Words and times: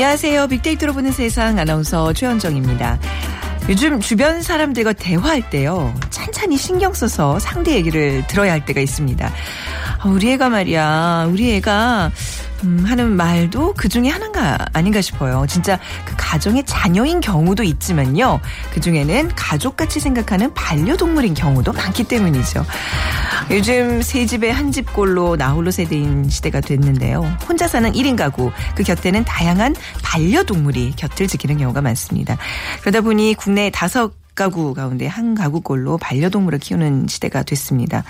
안녕하세요. 0.00 0.46
빅데이터로 0.46 0.94
보는 0.94 1.12
세상 1.12 1.58
아나운서 1.58 2.14
최현정입니다. 2.14 2.98
요즘 3.68 4.00
주변 4.00 4.40
사람들과 4.40 4.94
대화할 4.94 5.50
때요. 5.50 5.94
찬찬히 6.08 6.56
신경 6.56 6.94
써서 6.94 7.38
상대 7.38 7.74
얘기를 7.74 8.26
들어야 8.26 8.52
할 8.52 8.64
때가 8.64 8.80
있습니다. 8.80 9.30
아, 10.02 10.08
우리 10.08 10.32
애가 10.32 10.48
말이야. 10.48 11.28
우리 11.30 11.54
애가 11.56 12.10
음, 12.64 12.84
하는 12.86 13.16
말도 13.16 13.74
그 13.76 13.88
중에 13.88 14.08
하나가 14.08 14.58
아닌가 14.72 15.00
싶어요. 15.00 15.46
진짜 15.46 15.78
그 16.04 16.14
가정의 16.16 16.64
자녀인 16.64 17.20
경우도 17.20 17.62
있지만요. 17.62 18.40
그 18.72 18.80
중에는 18.80 19.30
가족같이 19.34 20.00
생각하는 20.00 20.52
반려동물인 20.54 21.34
경우도 21.34 21.72
많기 21.72 22.04
때문이죠. 22.04 22.64
요즘 23.50 24.00
세 24.02 24.26
집에 24.26 24.50
한 24.50 24.72
집꼴로 24.72 25.36
나홀로 25.36 25.70
세대인 25.70 26.28
시대가 26.28 26.60
됐는데요. 26.60 27.36
혼자 27.46 27.66
사는 27.66 27.90
1인 27.92 28.16
가구, 28.16 28.52
그 28.74 28.82
곁에는 28.82 29.24
다양한 29.24 29.74
반려동물이 30.02 30.94
곁을 30.96 31.28
지키는 31.28 31.58
경우가 31.58 31.82
많습니다. 31.82 32.36
그러다 32.80 33.00
보니 33.00 33.34
국내 33.34 33.70
다섯 33.70 34.12
가구 34.34 34.72
가운데 34.72 35.06
한 35.06 35.34
가구꼴로 35.34 35.98
반려동물을 35.98 36.60
키우는 36.60 37.08
시대가 37.08 37.42
됐습니다. 37.42 38.04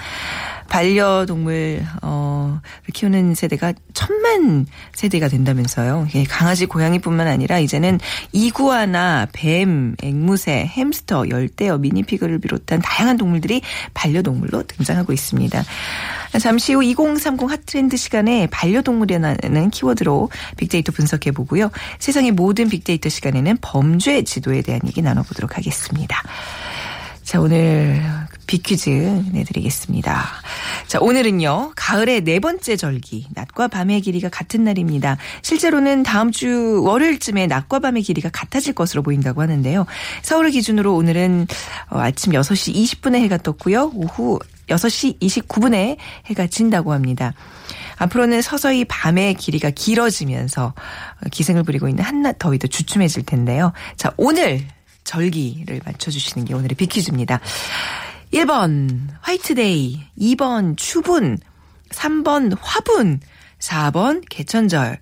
반려동물 0.71 1.85
어 2.01 2.61
키우는 2.95 3.35
세대가 3.35 3.75
천만 3.93 4.67
세대가 4.95 5.29
된다면서요. 5.29 6.07
예, 6.15 6.25
강아지, 6.25 6.65
고양이뿐만 6.65 7.27
아니라 7.27 7.59
이제는 7.59 7.99
이구아나, 8.33 9.27
뱀, 9.33 9.97
앵무새, 10.03 10.67
햄스터, 10.67 11.29
열대어, 11.29 11.79
미니피그를 11.79 12.39
비롯한 12.39 12.81
다양한 12.81 13.19
동물들이 13.19 13.61
반려동물로 13.93 14.63
등장하고 14.63 15.13
있습니다. 15.13 15.63
잠시 16.41 16.73
후 16.73 16.85
2030 16.85 17.51
핫트렌드 17.51 17.97
시간에 17.97 18.47
반려동물이라는 18.47 19.71
키워드로 19.71 20.31
빅데이터 20.57 20.93
분석해 20.93 21.33
보고요. 21.33 21.71
세상의 21.99 22.31
모든 22.31 22.69
빅데이터 22.69 23.09
시간에는 23.09 23.59
범죄 23.61 24.23
지도에 24.23 24.63
대한 24.63 24.81
얘기 24.87 25.03
나눠보도록 25.03 25.57
하겠습니다. 25.57 26.23
자, 27.25 27.41
오늘 27.41 28.01
비퀴즈 28.51 28.91
내드리겠습니다. 29.31 30.27
자, 30.89 30.99
오늘은요, 31.01 31.71
가을의 31.77 32.23
네 32.23 32.41
번째 32.41 32.75
절기, 32.75 33.29
낮과 33.31 33.69
밤의 33.69 34.01
길이가 34.01 34.29
같은 34.29 34.65
날입니다. 34.65 35.19
실제로는 35.43 36.03
다음 36.03 36.33
주 36.33 36.83
월요일쯤에 36.83 37.47
낮과 37.47 37.79
밤의 37.79 38.03
길이가 38.03 38.29
같아질 38.29 38.73
것으로 38.73 39.05
보인다고 39.05 39.41
하는데요. 39.41 39.87
서울을 40.23 40.51
기준으로 40.51 40.97
오늘은 40.97 41.47
어, 41.91 42.01
아침 42.01 42.33
6시 42.33 42.75
20분에 42.75 43.21
해가 43.21 43.37
떴고요. 43.37 43.93
오후 43.95 44.41
6시 44.67 45.21
29분에 45.21 45.97
해가 46.27 46.49
진다고 46.49 46.93
합니다. 46.93 47.35
앞으로는 47.99 48.43
서서히 48.43 48.85
밤의 48.85 49.35
길이가 49.35 49.71
길어지면서 49.71 50.75
기생을 51.31 51.63
부리고 51.63 51.89
있는 51.89 52.03
한낮 52.03 52.41
더위도 52.41 52.67
주춤해질 52.67 53.27
텐데요. 53.27 53.73
자, 53.97 54.13
오늘 54.17 54.67
절기를 55.05 55.83
맞춰주시는 55.85 56.47
게 56.47 56.55
오늘의 56.55 56.75
비퀴즈입니다. 56.75 57.39
1번 58.33 59.09
화이트데이, 59.21 60.01
2번 60.19 60.77
추분, 60.77 61.39
3번 61.91 62.57
화분, 62.61 63.21
4번 63.59 64.23
개천절. 64.29 64.99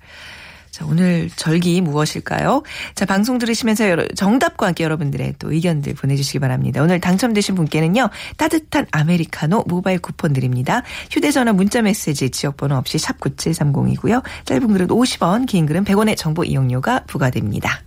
자, 0.71 0.87
오늘 0.87 1.29
절기 1.35 1.81
무엇일까요? 1.81 2.63
자, 2.95 3.05
방송 3.05 3.39
들으시면서 3.39 3.89
여러, 3.89 4.07
정답과 4.09 4.69
함께 4.69 4.85
여러분들의 4.85 5.35
또 5.39 5.53
의견들 5.53 5.95
보내주시기 5.95 6.39
바랍니다. 6.39 6.83
오늘 6.83 7.01
당첨되신 7.01 7.55
분께는요, 7.55 8.09
따뜻한 8.37 8.87
아메리카노 8.93 9.65
모바일 9.67 9.99
쿠폰 9.99 10.33
드립니다. 10.33 10.83
휴대전화 11.11 11.53
문자 11.53 11.83
메시지 11.83 12.31
지역번호 12.31 12.77
없이 12.77 12.97
샵9730이고요. 12.97 14.23
짧은 14.45 14.69
글은 14.69 14.87
50원, 14.89 15.47
긴 15.47 15.67
글은 15.67 15.85
100원의 15.85 16.17
정보 16.17 16.45
이용료가 16.45 17.05
부과됩니다. 17.07 17.83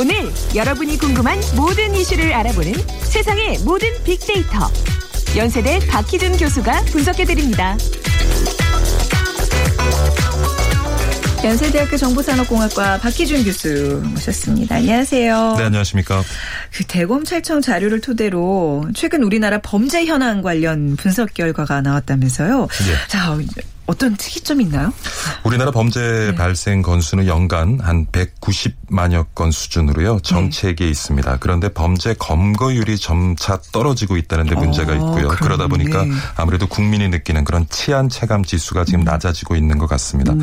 오늘 0.00 0.14
여러분이 0.54 0.96
궁금한 0.96 1.38
모든 1.54 1.94
이슈를 1.94 2.32
알아보는 2.32 2.72
세상의 3.02 3.58
모든 3.66 3.86
빅데이터. 4.02 4.66
연세대 5.36 5.78
박희준 5.88 6.38
교수가 6.38 6.84
분석해드립니다. 6.86 7.76
연세대학교 11.44 11.98
정보산업공학과 11.98 12.96
박희준 12.96 13.44
교수 13.44 14.00
모셨습니다. 14.06 14.76
안녕하세요. 14.76 15.56
네, 15.58 15.64
안녕하십니까. 15.64 16.24
그 16.72 16.84
대검찰청 16.84 17.60
자료를 17.60 18.00
토대로 18.00 18.88
최근 18.94 19.22
우리나라 19.22 19.60
범죄 19.60 20.06
현황 20.06 20.40
관련 20.40 20.96
분석 20.96 21.34
결과가 21.34 21.82
나왔다면서요. 21.82 22.68
예. 22.88 23.08
자, 23.08 23.36
어떤 23.90 24.16
특이점이 24.16 24.64
있나요? 24.64 24.92
우리나라 25.42 25.72
범죄 25.72 26.32
발생 26.36 26.80
건수는 26.80 27.26
연간 27.26 27.80
한 27.80 28.06
190만여 28.06 29.26
건 29.34 29.50
수준으로요. 29.50 30.20
정체기에 30.20 30.88
있습니다. 30.88 31.38
그런데 31.40 31.68
범죄 31.70 32.14
검거율이 32.14 32.98
점차 32.98 33.58
떨어지고 33.72 34.16
있다는 34.16 34.46
데 34.46 34.54
문제가 34.54 34.94
있고요. 34.94 35.26
그러네. 35.26 35.36
그러다 35.40 35.66
보니까 35.66 36.06
아무래도 36.36 36.68
국민이 36.68 37.08
느끼는 37.08 37.42
그런 37.42 37.66
치안 37.68 38.08
체감 38.08 38.44
지수가 38.44 38.84
지금 38.84 39.00
낮아지고 39.02 39.56
있는 39.56 39.76
것 39.76 39.88
같습니다. 39.88 40.34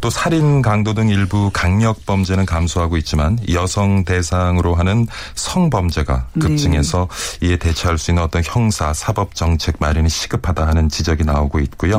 또 0.00 0.08
살인, 0.08 0.62
강도 0.62 0.94
등 0.94 1.08
일부 1.08 1.50
강력 1.52 2.06
범죄는 2.06 2.46
감소하고 2.46 2.96
있지만 2.98 3.36
여성 3.50 4.04
대상으로 4.04 4.76
하는 4.76 5.08
성범죄가 5.34 6.28
급증해서 6.38 7.08
이에 7.42 7.56
대처할 7.56 7.98
수 7.98 8.12
있는 8.12 8.22
어떤 8.22 8.44
형사, 8.44 8.92
사법 8.92 9.34
정책 9.34 9.74
마련이 9.80 10.08
시급하다 10.08 10.68
하는 10.68 10.88
지적이 10.88 11.24
나오고 11.24 11.58
있고요. 11.58 11.96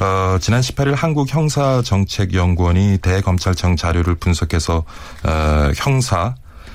어, 0.00 0.17
지난 0.40 0.60
18일 0.60 0.94
한국 0.94 1.32
형사정책연구원이 1.32 2.98
대검찰청 2.98 3.76
자료를 3.76 4.14
분석해서 4.16 4.84
어, 5.24 5.70
형사 5.76 6.34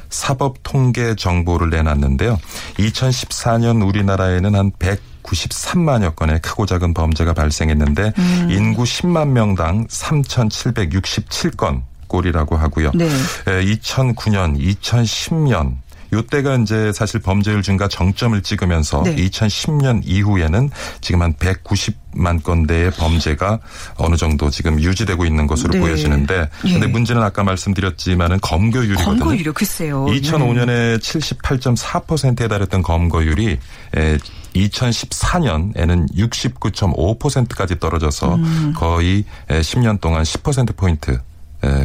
사법 0.10 0.58
통계 0.64 1.16
정보를 1.16 1.70
내놨는데요. 1.72 2.38
2014년 2.78 3.88
우리나라에는 3.88 4.56
한 4.56 4.72
193만여 4.72 6.16
건의 6.16 6.40
크고 6.42 6.66
작은 6.66 6.94
범죄가 6.94 7.34
발생했는데 7.34 8.14
인구 8.50 8.84
10만 8.84 9.30
명당 9.30 9.88
3,767건 9.88 11.82
꼴이라고 12.08 12.56
하고요. 12.56 12.92
네. 12.94 13.06
에, 13.06 13.66
2009년, 13.66 14.60
2010년 14.60 15.78
요때가 16.14 16.56
이제 16.58 16.92
사실 16.94 17.20
범죄율 17.20 17.62
증가 17.62 17.88
정점을 17.88 18.42
찍으면서 18.42 19.04
네. 19.04 19.16
2010년 19.16 20.02
이후에는 20.06 20.70
지금 21.02 21.22
한 21.22 21.34
190만 21.34 22.44
건대의 22.44 22.92
범죄가 22.92 23.60
어느 23.98 24.16
정도 24.16 24.50
지금 24.50 24.80
유지되고 24.80 25.26
있는 25.26 25.48
것으로 25.48 25.74
네. 25.74 25.80
보여지는데 25.80 26.50
예. 26.66 26.72
근데 26.72 26.88
문제는 26.88 27.22
아까 27.22 27.44
말씀드렸지만은 27.44 28.40
검거율이거든요. 28.42 29.20
검거율이요, 29.20 29.54
글쎄요. 29.54 30.06
네. 30.06 30.20
2005년에 30.22 31.00
78.4%에 31.00 32.48
달했던 32.48 32.82
검거율이 32.82 33.58
에, 33.98 34.18
2014년에는 34.56 36.14
69.5%까지 36.16 37.80
떨어져서 37.80 38.36
음. 38.36 38.74
거의 38.76 39.26
에, 39.50 39.62
10년 39.62 40.00
동안 40.00 40.24
10%포인트 40.24 41.12
에, 41.12 41.18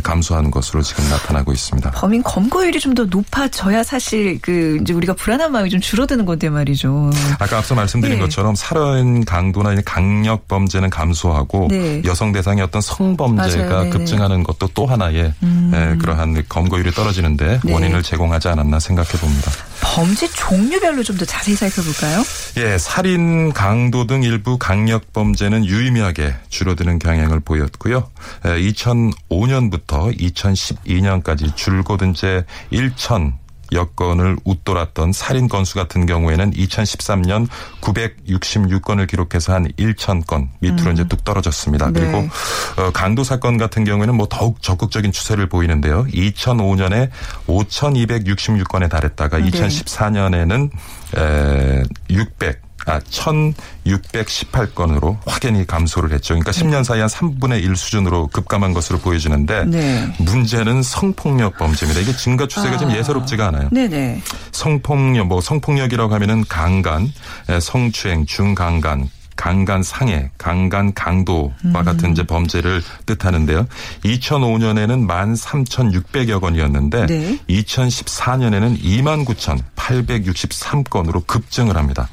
감소하는 0.02 0.50
것으로 0.50 0.82
지금 0.82 1.08
나타나고 1.08 1.52
있습니다. 1.52 1.90
범인 1.92 2.22
검거율이 2.22 2.80
좀 2.80 2.88
더 2.94 3.04
높아져야 3.04 3.84
사실 3.84 4.38
그 4.40 4.78
이제 4.80 4.92
우리가 4.94 5.12
불안한 5.14 5.52
마음이 5.52 5.68
좀 5.70 5.78
줄어드는 5.80 6.24
건데 6.24 6.48
말이죠. 6.48 7.10
아까 7.38 7.58
앞서 7.58 7.74
말씀드린 7.74 8.16
네. 8.16 8.22
것처럼 8.22 8.54
살인 8.54 9.24
강도나 9.24 9.74
강력 9.84 10.48
범죄는 10.48 10.88
감소하고 10.90 11.68
네. 11.70 12.02
여성 12.06 12.32
대상의 12.32 12.64
어떤 12.64 12.80
성범죄가. 12.80 13.68
네네. 13.68 13.82
음. 13.84 13.90
급증하는 13.90 14.42
것도 14.42 14.68
또 14.74 14.86
하나의 14.86 15.32
에, 15.74 15.96
그러한 15.98 16.42
검거율이 16.48 16.90
떨어지는데 16.92 17.60
네. 17.62 17.72
원인을 17.72 18.02
제공하지 18.02 18.48
않았나 18.48 18.80
생각해 18.80 19.10
봅니다. 19.10 19.52
범죄 19.82 20.26
종류별로 20.28 21.02
좀 21.04 21.18
더 21.18 21.24
자세히 21.24 21.56
살펴볼까요? 21.56 22.22
예, 22.58 22.78
살인, 22.78 23.52
강도 23.52 24.06
등 24.06 24.22
일부 24.22 24.56
강력 24.56 25.12
범죄는 25.12 25.64
유의미하게 25.66 26.32
줄어드는 26.48 26.98
경향을 27.00 27.40
보였고요. 27.40 28.08
2005년 28.44 29.67
부터 29.70 30.08
2012년까지 30.08 31.54
줄곧 31.56 32.02
이제 32.02 32.44
1천 32.72 33.34
여건을 33.72 34.36
웃돌았던 34.44 35.12
살인 35.12 35.48
건수 35.48 35.74
같은 35.74 36.06
경우에는 36.06 36.52
2013년 36.52 37.48
966건을 37.80 39.06
기록해서 39.08 39.54
한 39.54 39.68
1,000건 39.72 40.48
밑으로 40.60 40.90
음. 40.90 40.92
이제 40.92 41.04
뚝 41.06 41.24
떨어졌습니다. 41.24 41.90
네. 41.90 42.00
그리고 42.00 42.28
어, 42.76 42.90
강도 42.92 43.24
사건 43.24 43.58
같은 43.58 43.84
경우에는 43.84 44.14
뭐 44.14 44.26
더욱 44.28 44.62
적극적인 44.62 45.12
추세를 45.12 45.48
보이는데요. 45.48 46.04
2005년에 46.06 47.10
5,266건에 47.46 48.88
달했다가 48.88 49.38
네. 49.38 49.50
2014년에는 49.50 50.70
에, 51.16 51.82
600 52.10 52.62
아, 52.62 52.67
1618건으로 53.10 55.18
확연히 55.26 55.66
감소를 55.66 56.12
했죠. 56.12 56.34
그러니까 56.34 56.52
10년 56.52 56.84
사이 56.84 57.00
한 57.00 57.08
3분의 57.08 57.62
1 57.62 57.76
수준으로 57.76 58.28
급감한 58.28 58.72
것으로 58.72 58.98
보여지는데 58.98 59.64
네. 59.66 60.14
문제는 60.18 60.82
성폭력 60.82 61.58
범죄입니다. 61.58 62.00
이게 62.00 62.16
증가 62.16 62.46
추세가 62.46 62.76
아. 62.76 62.78
좀 62.78 62.92
예사롭지가 62.92 63.48
않아요. 63.48 63.68
네네. 63.70 64.22
성폭력 64.52 65.26
뭐 65.26 65.40
성폭력이라고 65.40 66.14
하면은 66.14 66.44
강간, 66.48 67.12
성추행, 67.60 68.26
중강간, 68.26 69.08
강간 69.38 69.82
상해, 69.84 70.30
강간 70.36 70.92
강도와 70.92 71.50
음. 71.64 71.72
같은 71.72 72.10
이제 72.10 72.24
범죄를 72.24 72.82
뜻하는데요. 73.06 73.68
2005년에는 74.04 75.06
13,600여 75.06 76.40
건이었는데 76.40 77.06
네. 77.06 77.38
2014년에는 77.48 78.82
29,863건으로 78.82 81.24
급증을 81.26 81.76
합니다. 81.76 82.08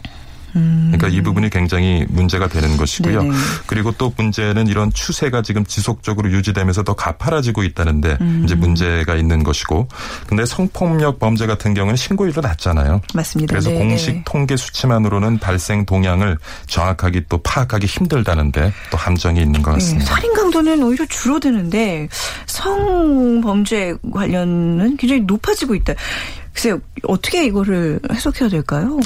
그러니까 0.56 1.08
이 1.10 1.22
부분이 1.22 1.50
굉장히 1.50 2.06
문제가 2.10 2.48
되는 2.48 2.78
것이고요. 2.78 3.24
네네. 3.24 3.36
그리고 3.68 3.92
또 3.92 4.14
문제는 4.16 4.68
이런 4.68 4.92
추세가 4.94 5.42
지금 5.42 5.66
지속적으로 5.66 6.32
유지되면서 6.32 6.84
더 6.84 6.94
가파라지고 6.94 7.64
있다는데 7.64 8.18
음. 8.22 8.42
이제 8.46 8.56
문제가 8.56 9.16
있는 9.16 9.44
것이고. 9.44 9.88
근데 10.28 10.46
성폭력 10.46 11.20
범죄 11.20 11.46
같은 11.46 11.74
경우는 11.74 11.98
신고율도 11.98 12.42
낮잖아요. 12.42 13.02
맞습니다. 13.14 13.52
그래서 13.52 13.70
네 13.70 13.78
공식 13.78 14.24
통계 14.26 14.56
수치만으로는 14.56 15.40
발생 15.40 15.86
동향을 15.86 16.38
정확하게 16.68 17.26
또 17.28 17.38
파악하기 17.40 17.86
힘들다는데 17.86 18.72
또 18.92 18.98
함정이 18.98 19.42
있는 19.42 19.62
것 19.62 19.72
같습니다. 19.72 20.06
네, 20.06 20.12
살인 20.16 20.34
강도는 20.34 20.82
오히려 20.84 21.06
줄어드는데 21.06 22.08
성범죄 22.46 23.96
관련은 24.14 24.98
굉장히 24.98 25.22
높아지고 25.22 25.76
있다. 25.76 25.94
글쎄요, 26.56 26.80
어떻게 27.04 27.46
이거를 27.46 28.00
해석해야 28.12 28.50
될까요? 28.50 28.98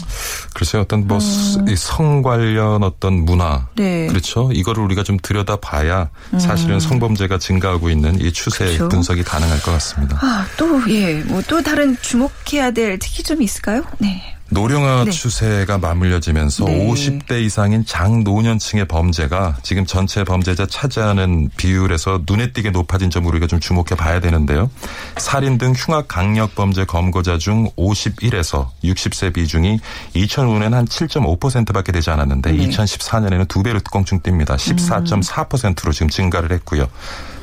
글쎄요, 0.54 0.84
어떤 0.84 1.08
뭐성 1.08 2.18
음. 2.18 2.22
관련 2.22 2.84
어떤 2.84 3.26
문화. 3.26 3.68
네. 3.76 4.08
그렇죠. 4.08 4.50
이거를 4.54 4.84
우리가 4.84 5.04
좀 5.04 5.18
들여다 5.22 5.56
봐야 5.58 6.10
사실은 6.40 6.76
음. 6.76 6.80
성범죄가 6.80 7.40
증가하고 7.40 7.90
있는 7.90 8.22
이 8.22 8.32
추세 8.32 8.66
그렇죠. 8.66 8.88
분석이 8.90 9.24
가능할 9.24 9.62
것 9.64 9.72
같습니다. 9.72 10.18
아, 10.22 10.46
또, 10.58 10.80
예, 10.90 11.16
뭐 11.24 11.42
또 11.50 11.64
다른 11.64 11.98
주목해야 12.00 12.70
될 12.70 13.00
특이점이 13.00 13.44
있을까요? 13.44 13.82
네. 13.98 14.36
노령화 14.52 15.06
네. 15.06 15.12
추세가 15.12 15.78
맞물려지면서 15.78 16.66
네. 16.66 16.88
50대 16.88 17.42
이상인 17.44 17.86
장노년층의 17.86 18.86
범죄가 18.86 19.58
지금 19.62 19.86
전체 19.86 20.24
범죄자 20.24 20.66
차지하는 20.66 21.50
비율에서 21.56 22.22
눈에 22.28 22.52
띄게 22.52 22.72
높아진 22.72 23.10
점을 23.10 23.28
우리가 23.30 23.48
좀 23.48 23.60
주목해 23.60 23.96
봐야 23.98 24.20
되는데요. 24.20 24.70
살인 25.18 25.58
등 25.58 25.74
흉악 25.76 26.08
강력 26.08 26.56
범죄 26.56 26.86
검거자 26.86 27.38
중 27.38 27.70
51에서 27.72 28.70
60세 28.84 29.34
비중이 29.34 29.80
2005년엔 30.16 30.72
한 30.72 30.86
7.5%밖에 30.86 31.92
되지 31.92 32.10
않았는데 32.10 32.52
네. 32.52 32.68
2014년에는 32.68 33.48
두 33.48 33.64
배로 33.64 33.80
껑충 33.80 34.22
뜁니다. 34.22 34.56
14.4%로 34.56 35.92
지금 35.92 36.10
증가를 36.10 36.52
했고요. 36.54 36.88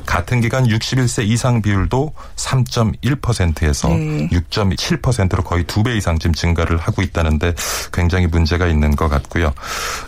같은 0.07 0.41
기간 0.41 0.67
61세 0.67 1.27
이상 1.27 1.61
비율도 1.63 2.13
3.1%에서 2.37 3.89
네. 3.89 4.29
6.7%로 4.31 5.43
거의 5.43 5.65
두 5.65 5.83
배 5.87 5.97
이상 5.97 6.19
지금 6.19 6.35
증가를 6.35 6.79
하고 6.79 7.01
있다는데 7.03 7.55
굉장히 7.93 8.27
문제가 8.27 8.67
있는 8.67 8.97
것 8.97 9.09
같고요. 9.09 9.53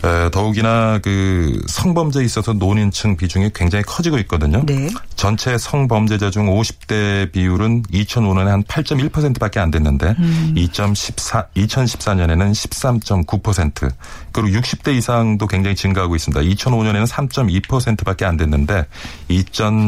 에, 0.03 0.29
더욱이나 0.31 0.99
그 1.01 1.61
성범죄에 1.67 2.25
있어서 2.25 2.51
노인층 2.51 3.15
비중이 3.15 3.51
굉장히 3.55 3.83
커지고 3.85 4.17
있거든요. 4.19 4.61
네. 4.65 4.89
전체 5.15 5.57
성범죄자 5.57 6.31
중 6.31 6.47
50대 6.47 7.31
비율은 7.31 7.83
2005년에 7.83 8.45
한 8.47 8.63
8.1%밖에 8.63 9.59
안 9.61 9.71
됐는데 9.71 10.15
음. 10.19 10.53
2.14 10.57 11.47
2014년에는 11.55 12.51
13.9% 12.51 13.89
그리고 14.31 14.59
60대 14.59 14.95
이상도 14.95 15.47
굉장히 15.47 15.75
증가하고 15.75 16.15
있습니다. 16.15 16.41
2005년에는 16.41 17.07
3.2%밖에 17.07 18.25
안 18.25 18.35
됐는데 18.37 18.85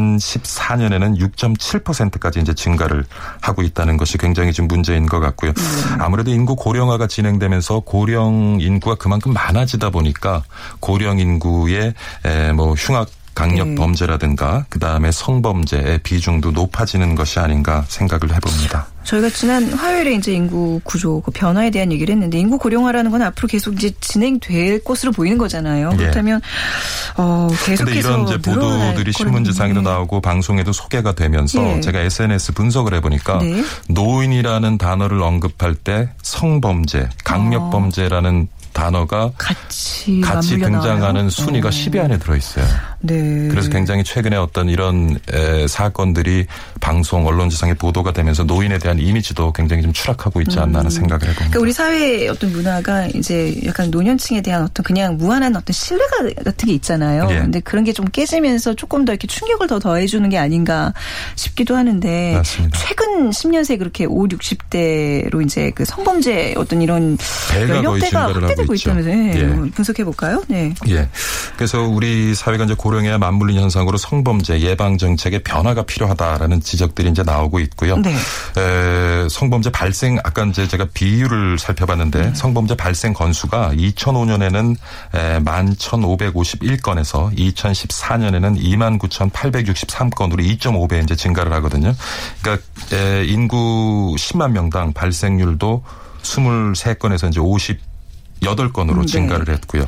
2014년에는 0.02 1.18
6.7%까지 1.18 2.40
이제 2.40 2.54
증가를 2.54 3.04
하고 3.40 3.62
있다는 3.62 3.96
것이 3.96 4.18
굉장히 4.18 4.52
좀 4.52 4.68
문제인 4.68 5.06
것 5.06 5.20
같고요. 5.20 5.50
음. 5.50 6.00
아무래도 6.00 6.30
인구 6.30 6.56
고령화가 6.56 7.06
진행되면서 7.06 7.80
고령 7.80 8.58
인구가 8.60 8.96
그만큼 8.96 9.32
많아지다 9.32 9.90
보니까 9.90 10.42
고령 10.80 11.18
인구의 11.18 11.94
뭐 12.54 12.74
흉악 12.74 13.08
강력 13.34 13.68
네. 13.68 13.74
범죄라든가 13.74 14.66
그다음에 14.68 15.10
성범죄의 15.10 16.00
비중도 16.02 16.50
높아지는 16.50 17.14
것이 17.14 17.38
아닌가 17.38 17.84
생각을 17.88 18.34
해봅니다. 18.34 18.86
저희가 19.04 19.30
지난 19.30 19.72
화요일에 19.72 20.14
이제 20.14 20.32
인구 20.32 20.80
구조 20.84 21.20
그 21.22 21.30
변화에 21.32 21.70
대한 21.70 21.90
얘기를 21.90 22.12
했는데 22.12 22.38
인구 22.38 22.58
고령화라는 22.58 23.10
건 23.10 23.22
앞으로 23.22 23.48
계속 23.48 23.74
이제 23.74 23.90
진행될 24.00 24.84
것으로 24.84 25.12
보이는 25.12 25.38
거잖아요. 25.38 25.90
예. 25.92 25.96
그렇다면 25.96 26.40
어 27.16 27.48
계속해서 27.64 27.98
이런 27.98 28.28
이제 28.28 28.38
보도들이 28.38 29.12
신문지상에도 29.12 29.80
네. 29.80 29.90
나오고 29.90 30.20
방송에도 30.20 30.72
소개가 30.72 31.14
되면서 31.14 31.76
예. 31.76 31.80
제가 31.80 32.00
SNS 32.00 32.52
분석을 32.52 32.94
해보니까 32.94 33.38
네. 33.38 33.64
노인이라는 33.88 34.78
단어를 34.78 35.20
언급할 35.22 35.74
때 35.74 36.10
성범죄, 36.22 37.08
강력범죄라는 37.24 38.48
어. 38.50 38.61
단어가 38.72 39.30
같이, 39.38 40.20
같이 40.20 40.58
등장하는 40.58 41.30
순위가 41.30 41.68
어. 41.68 41.70
10위 41.70 42.02
안에 42.02 42.18
들어 42.18 42.36
있어요. 42.36 42.64
네. 43.00 43.48
그래서 43.48 43.68
굉장히 43.70 44.04
최근에 44.04 44.36
어떤 44.36 44.68
이런 44.68 45.18
에, 45.32 45.66
사건들이 45.66 46.46
방송 46.80 47.26
언론지상에 47.26 47.74
보도가 47.74 48.12
되면서 48.12 48.44
노인에 48.44 48.78
대한 48.78 48.98
이미지도 48.98 49.52
굉장히 49.52 49.82
좀 49.82 49.92
추락하고 49.92 50.40
있지 50.40 50.58
않나 50.58 50.80
하는 50.80 50.86
음. 50.86 50.90
생각을 50.90 51.22
해봅니다. 51.22 51.38
그러니까 51.38 51.60
우리 51.60 51.72
사회의 51.72 52.28
어떤 52.28 52.52
문화가 52.52 53.06
이제 53.08 53.60
약간 53.64 53.90
노년층에 53.90 54.40
대한 54.40 54.62
어떤 54.62 54.82
그냥 54.84 55.16
무한한 55.16 55.54
어떤 55.54 55.72
신뢰가 55.72 56.42
같은 56.44 56.68
게 56.68 56.74
있잖아요. 56.74 57.28
예. 57.30 57.38
근데 57.38 57.60
그런 57.60 57.84
게 57.84 57.92
좀 57.92 58.06
깨지면서 58.06 58.74
조금 58.74 59.04
더 59.04 59.12
이렇게 59.12 59.26
충격을 59.26 59.66
더 59.66 59.78
더해주는 59.78 60.28
게 60.28 60.38
아닌가 60.38 60.92
싶기도 61.36 61.76
하는데 61.76 62.34
맞습니다. 62.34 62.78
최근 62.78 63.30
10년 63.30 63.64
새 63.64 63.76
그렇게 63.76 64.04
5, 64.04 64.28
60대로 64.28 65.44
이제 65.44 65.70
그 65.74 65.84
성범죄 65.84 66.54
어떤 66.56 66.82
이런 66.82 67.16
연령대가 67.54 68.32
확대 68.32 68.61
되고 68.62 68.74
있다면서요. 68.74 69.14
네. 69.14 69.32
예. 69.36 69.70
분석해 69.70 70.04
볼까요? 70.04 70.42
네. 70.48 70.74
예. 70.88 71.08
그래서 71.56 71.82
우리 71.82 72.34
사회가 72.34 72.64
이제 72.64 72.74
고령에 72.74 73.18
맞물린 73.18 73.60
현상으로 73.60 73.98
성범죄 73.98 74.60
예방 74.60 74.98
정책의 74.98 75.42
변화가 75.42 75.82
필요하다라는 75.84 76.60
지적들이 76.60 77.10
이제 77.10 77.22
나오고 77.22 77.60
있고요. 77.60 77.98
네. 77.98 78.14
에, 78.14 79.28
성범죄 79.28 79.70
발생 79.70 80.18
아까 80.24 80.44
이제 80.44 80.66
제가 80.66 80.88
비율을 80.94 81.58
살펴봤는데 81.58 82.22
네. 82.22 82.34
성범죄 82.34 82.76
발생 82.76 83.12
건수가 83.12 83.72
2005년에는 83.74 84.76
11,551건에서 85.12 87.36
2014년에는 87.36 88.58
29,863건으로 88.58 90.58
2.5배 90.58 91.02
이제 91.02 91.16
증가를 91.16 91.52
하거든요. 91.54 91.92
그러니까 92.40 92.64
에, 92.92 93.24
인구 93.24 94.14
10만 94.18 94.52
명당 94.52 94.92
발생률도 94.92 95.82
23건에서 96.22 97.28
이제 97.28 97.40
50 97.40 97.91
여덟 98.42 98.72
건으로 98.72 99.00
음, 99.00 99.06
네. 99.06 99.12
증가를 99.12 99.48
했고요. 99.54 99.86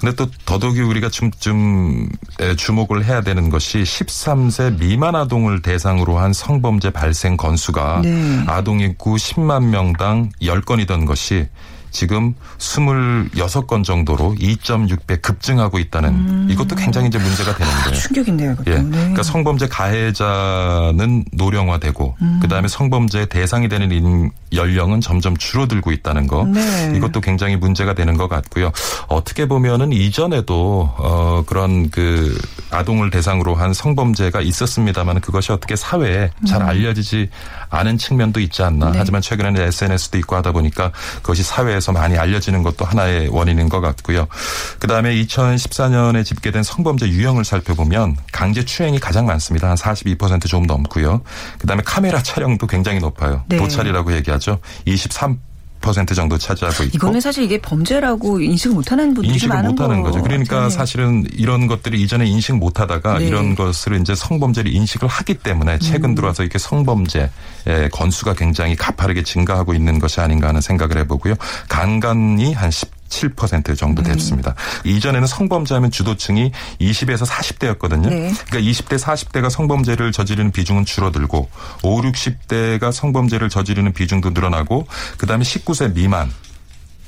근데 0.00 0.14
또 0.16 0.26
더더욱이 0.44 0.80
우리가 0.80 1.08
좀, 1.08 1.30
좀 1.32 2.08
주목을 2.56 3.04
해야 3.04 3.20
되는 3.20 3.50
것이 3.50 3.82
13세 3.82 4.78
미만 4.78 5.14
아동을 5.14 5.62
대상으로 5.62 6.18
한 6.18 6.32
성범죄 6.32 6.90
발생 6.90 7.36
건수가 7.36 8.00
네. 8.02 8.44
아동 8.46 8.80
인구 8.80 9.16
10만 9.16 9.64
명당 9.66 10.30
10건이던 10.40 11.06
것이 11.06 11.48
지금 11.92 12.34
26건 12.58 13.84
정도로 13.84 14.34
2.6배 14.38 15.20
급증하고 15.22 15.78
있다는 15.78 16.08
음. 16.10 16.48
이것도 16.50 16.74
굉장히 16.74 17.08
이제 17.08 17.18
문제가 17.18 17.54
되는 17.54 17.70
거예요. 17.70 17.88
아, 17.88 17.92
충격인데요. 17.92 18.56
예. 18.66 18.78
네. 18.78 18.90
그러니까 18.90 19.22
성범죄 19.22 19.68
가해자는 19.68 21.26
노령화되고 21.32 22.16
음. 22.20 22.38
그다음에 22.42 22.66
성범죄 22.66 23.26
대상이 23.26 23.68
되는 23.68 24.30
연령은 24.52 25.00
점점 25.00 25.36
줄어들고 25.36 25.92
있다는 25.92 26.26
거. 26.26 26.44
네. 26.44 26.92
이것도 26.96 27.20
굉장히 27.20 27.56
문제가 27.56 27.94
되는 27.94 28.16
것 28.16 28.28
같고요. 28.28 28.72
어떻게 29.08 29.46
보면은 29.46 29.92
이전에도 29.92 30.90
어 30.96 31.44
그런 31.46 31.90
그 31.90 32.38
아동을 32.70 33.10
대상으로 33.10 33.54
한 33.54 33.74
성범죄가 33.74 34.40
있었습니다만 34.40 35.20
그것이 35.20 35.52
어떻게 35.52 35.76
사회에 35.76 36.30
잘 36.46 36.62
알려지지 36.62 37.28
않은 37.72 37.98
측면도 37.98 38.38
있지 38.40 38.62
않나. 38.62 38.92
네. 38.92 38.98
하지만 38.98 39.22
최근에는 39.22 39.60
SNS도 39.60 40.18
있고 40.18 40.36
하다 40.36 40.52
보니까 40.52 40.92
그것이 41.16 41.42
사회에서 41.42 41.92
많이 41.92 42.16
알려지는 42.16 42.62
것도 42.62 42.84
하나의 42.84 43.28
원인인 43.28 43.68
것 43.68 43.80
같고요. 43.80 44.28
그다음에 44.78 45.14
2014년에 45.14 46.24
집계된 46.24 46.62
성범죄 46.62 47.08
유형을 47.08 47.44
살펴보면 47.44 48.16
강제 48.30 48.64
추행이 48.64 49.00
가장 49.00 49.26
많습니다. 49.26 49.68
한 49.70 49.76
42% 49.76 50.46
조금 50.46 50.66
넘고요. 50.66 51.22
그다음에 51.58 51.82
카메라 51.84 52.22
촬영도 52.22 52.66
굉장히 52.66 53.00
높아요. 53.00 53.42
네. 53.48 53.56
도찰이라고 53.56 54.12
얘기하죠. 54.14 54.58
23% 54.86 55.51
정도 56.14 56.38
차지하고 56.38 56.84
있고. 56.84 56.96
이거는 56.96 57.20
사실 57.20 57.44
이게 57.44 57.60
범죄라고 57.60 58.40
인식을 58.40 58.74
못하는 58.74 59.12
분들이 59.12 59.34
인식을 59.34 59.54
많은 59.54 59.70
못하는 59.70 60.02
거 60.02 60.10
거죠. 60.10 60.22
그러니까 60.22 60.54
같아요. 60.56 60.70
사실은 60.70 61.26
이런 61.34 61.66
것들이 61.66 62.00
이전에 62.00 62.26
인식 62.26 62.56
못하다가 62.56 63.18
네. 63.18 63.26
이런 63.26 63.54
것을 63.54 64.00
이제 64.00 64.14
성범죄를 64.14 64.72
인식을 64.72 65.08
하기 65.08 65.34
때문에 65.34 65.78
최근 65.78 66.10
음. 66.10 66.14
들어와서 66.14 66.42
이렇게 66.42 66.58
성범죄의 66.58 67.90
건수가 67.92 68.34
굉장히 68.34 68.76
가파르게 68.76 69.22
증가하고 69.22 69.74
있는 69.74 69.98
것이 69.98 70.20
아닌가 70.20 70.48
하는 70.48 70.60
생각을 70.60 70.96
해보고요. 70.98 71.34
간간이 71.68 72.54
한 72.54 72.70
17% 73.12 73.76
정도 73.76 74.02
네. 74.02 74.12
됐습니다. 74.12 74.54
이전에는 74.84 75.26
성범죄하면 75.26 75.90
주도층이 75.90 76.52
20에서 76.80 77.26
40대였거든요. 77.26 78.08
네. 78.08 78.32
그러니까 78.46 78.58
20대, 78.58 78.98
40대가 78.98 79.50
성범죄를 79.50 80.12
저지르는 80.12 80.50
비중은 80.50 80.84
줄어들고 80.84 81.48
5, 81.82 82.02
60대가 82.02 82.92
성범죄를 82.92 83.48
저지르는 83.48 83.92
비중도 83.92 84.30
늘어나고 84.30 84.86
그다음에 85.18 85.44
19세 85.44 85.94
미만 85.94 86.30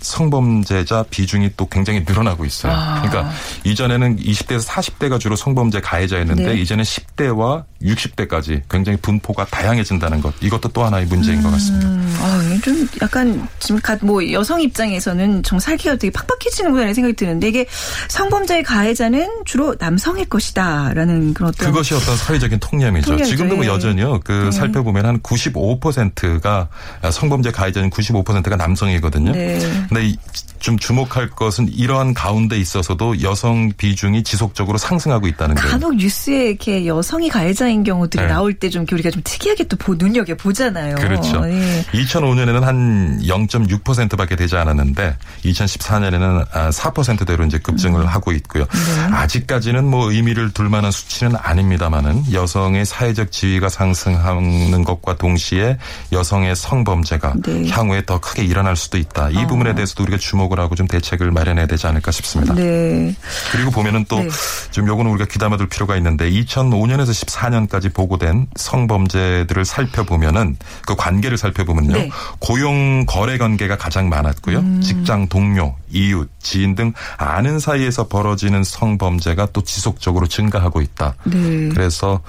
성범죄자 0.05 1.07
비중이 1.11 1.53
또 1.57 1.67
굉장히 1.67 2.05
늘어나고 2.07 2.45
있어요. 2.45 2.73
아. 2.73 3.03
그러니까 3.03 3.33
이전에는 3.65 4.19
20대에서 4.19 4.67
40대가 4.67 5.19
주로 5.19 5.35
성범죄 5.35 5.81
가해자였는데 5.81 6.45
네. 6.45 6.61
이제는 6.61 6.85
10대와 6.85 7.65
60대까지 7.83 8.63
굉장히 8.71 8.99
분포가 8.99 9.47
다양해진다는 9.47 10.21
것. 10.21 10.35
이것도 10.41 10.69
또 10.69 10.85
하나의 10.85 11.07
문제인 11.07 11.43
것 11.43 11.51
같습니다. 11.53 11.89
음, 11.89 12.17
아, 12.21 12.59
좀 12.63 12.89
약간 13.03 13.47
지금 13.59 13.81
갓뭐 13.81 14.31
여성 14.33 14.61
입장에서는 14.61 15.43
정 15.43 15.59
살기가 15.59 15.97
되게 15.97 16.11
팍팍해지는구나라는 16.11 16.95
생각이 16.95 17.17
드는데 17.17 17.49
이게 17.49 17.67
성범죄의 18.09 18.63
가해자는 18.63 19.45
주로 19.45 19.75
남성일 19.79 20.27
것이다라는 20.27 21.35
그런 21.35 21.49
어떤 21.49 21.69
그것이 21.69 21.95
어떤 21.95 22.17
사회적인 22.17 22.59
통념이죠. 22.61 23.07
통념이죠. 23.07 23.31
지금도 23.31 23.57
뭐 23.57 23.65
예. 23.65 23.69
여전히요. 23.69 24.21
그 24.25 24.33
네. 24.33 24.51
살펴보면 24.51 25.07
한 25.07 25.21
95%가 25.21 26.69
성범죄 27.11 27.51
가해자는 27.51 27.91
95%가 27.91 28.57
남성이거든요. 28.57 29.33
네. 29.33 29.59
근데 29.95 30.09
이- 30.09 30.17
좀 30.59 30.79
주목할 30.79 31.29
것은 31.29 31.69
이러한 31.71 32.15
가운데 32.15 32.57
있어서도 32.59 33.21
여성 33.21 33.71
비중이 33.77 34.23
지속적으로 34.25 34.79
상승하고 34.79 35.27
있다는 35.29 35.57
거예요. 35.57 35.71
간혹 35.73 35.97
뉴스에 35.97 36.49
이렇게 36.49 36.87
여성이 36.87 37.29
가해자인 37.29 37.85
경우들이 37.85 38.23
네. 38.23 38.29
나올 38.33 38.55
때 38.55 38.71
좀 38.71 38.87
우리가 38.91 39.11
좀 39.11 39.21
특이하게 39.23 39.65
또 39.65 39.77
보, 39.77 39.95
눈여겨 39.95 40.37
보잖아요. 40.37 40.95
그렇죠. 40.97 41.47
예. 41.51 41.85
2005년에는 41.93 42.61
한 42.63 43.21
0.6%밖에 43.23 44.37
되지 44.37 44.57
않았는데 44.57 45.17
2014년에는 45.45 46.49
4%대로 46.51 47.45
이제 47.45 47.59
급증을 47.59 48.01
음. 48.01 48.07
하고 48.07 48.33
있고요. 48.33 48.65
네. 48.65 49.15
아직까지는 49.15 49.85
뭐 49.85 50.11
의미를 50.11 50.51
둘 50.53 50.71
만한 50.71 50.91
수치는 50.91 51.37
아닙니다만은 51.37 52.33
여성의 52.33 52.87
사회적 52.87 53.31
지위가 53.33 53.69
상승하는 53.69 54.83
것과 54.85 55.17
동시에 55.19 55.77
여성의 56.11 56.57
성범죄가 56.57 57.35
네. 57.45 57.69
향후에 57.69 58.07
더 58.07 58.19
크게 58.19 58.45
일어날 58.45 58.77
수도 58.77 58.97
있다. 58.97 59.29
이 59.31 59.37
어. 59.37 59.47
부분에 59.47 59.75
대해 59.75 59.84
서도 59.87 60.03
우리가 60.05 60.19
주목을 60.19 60.59
하고 60.61 60.75
좀 60.75 60.87
대책을 60.87 61.31
마련해야 61.31 61.67
되지 61.67 61.87
않을까 61.87 62.11
싶습니다. 62.11 62.55
네. 62.55 63.15
그리고 63.53 63.71
보면은 63.71 64.05
또 64.09 64.19
네. 64.19 64.29
좀 64.71 64.87
요거는 64.87 65.11
우리가 65.13 65.27
귀담아둘 65.31 65.69
필요가 65.69 65.97
있는데 65.97 66.31
2005년에서 66.31 67.11
14년까지 67.11 67.93
보고된 67.93 68.49
성범죄들을 68.57 69.65
살펴보면은 69.65 70.57
그 70.87 70.97
관계를 70.97 71.39
살펴보면요. 71.39 71.95
네. 71.95 72.11
고용 72.39 73.07
거래 73.07 73.39
관계가 73.39 73.77
가장 73.77 74.09
많았고요. 74.09 74.59
음. 74.59 74.81
직장 74.81 75.29
동료, 75.29 75.75
이웃, 75.95 76.29
지인 76.41 76.75
등 76.75 76.93
아는 77.17 77.59
사이에서 77.59 78.09
벌어지는 78.09 78.65
성범죄가 78.65 79.49
또 79.53 79.63
지속적으로 79.63 80.27
증가하고 80.27 80.81
있다. 80.81 81.15
네. 81.25 81.69
그래서 81.71 82.21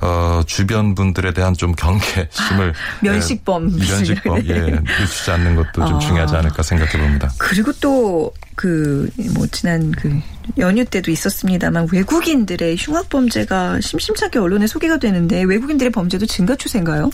어 0.00 0.42
주변 0.46 0.94
분들에 0.94 1.32
대한 1.32 1.54
좀 1.54 1.72
경계심을 1.74 2.74
면식범. 3.00 3.70
예, 3.80 3.92
면식범 3.92 4.46
예, 4.48 4.60
늦추지 5.00 5.30
않는 5.30 5.56
것도 5.56 5.86
좀 5.86 5.96
아. 5.96 5.98
중요하지 5.98 6.36
않을까 6.36 6.62
생각해 6.62 6.92
봅니다. 6.92 7.32
그리고 7.38 7.72
또 7.74 8.32
그 8.54 9.08
뭐 9.34 9.46
지난 9.50 9.92
그 9.92 10.20
연휴 10.58 10.84
때도 10.84 11.10
있었습니다만 11.10 11.88
외국인들의 11.92 12.76
흉악 12.78 13.08
범죄가 13.08 13.80
심심찮게 13.80 14.38
언론에 14.38 14.66
소개가 14.66 14.98
되는데 14.98 15.42
외국인들의 15.42 15.90
범죄도 15.92 16.26
증가 16.26 16.54
추세인가요? 16.56 17.10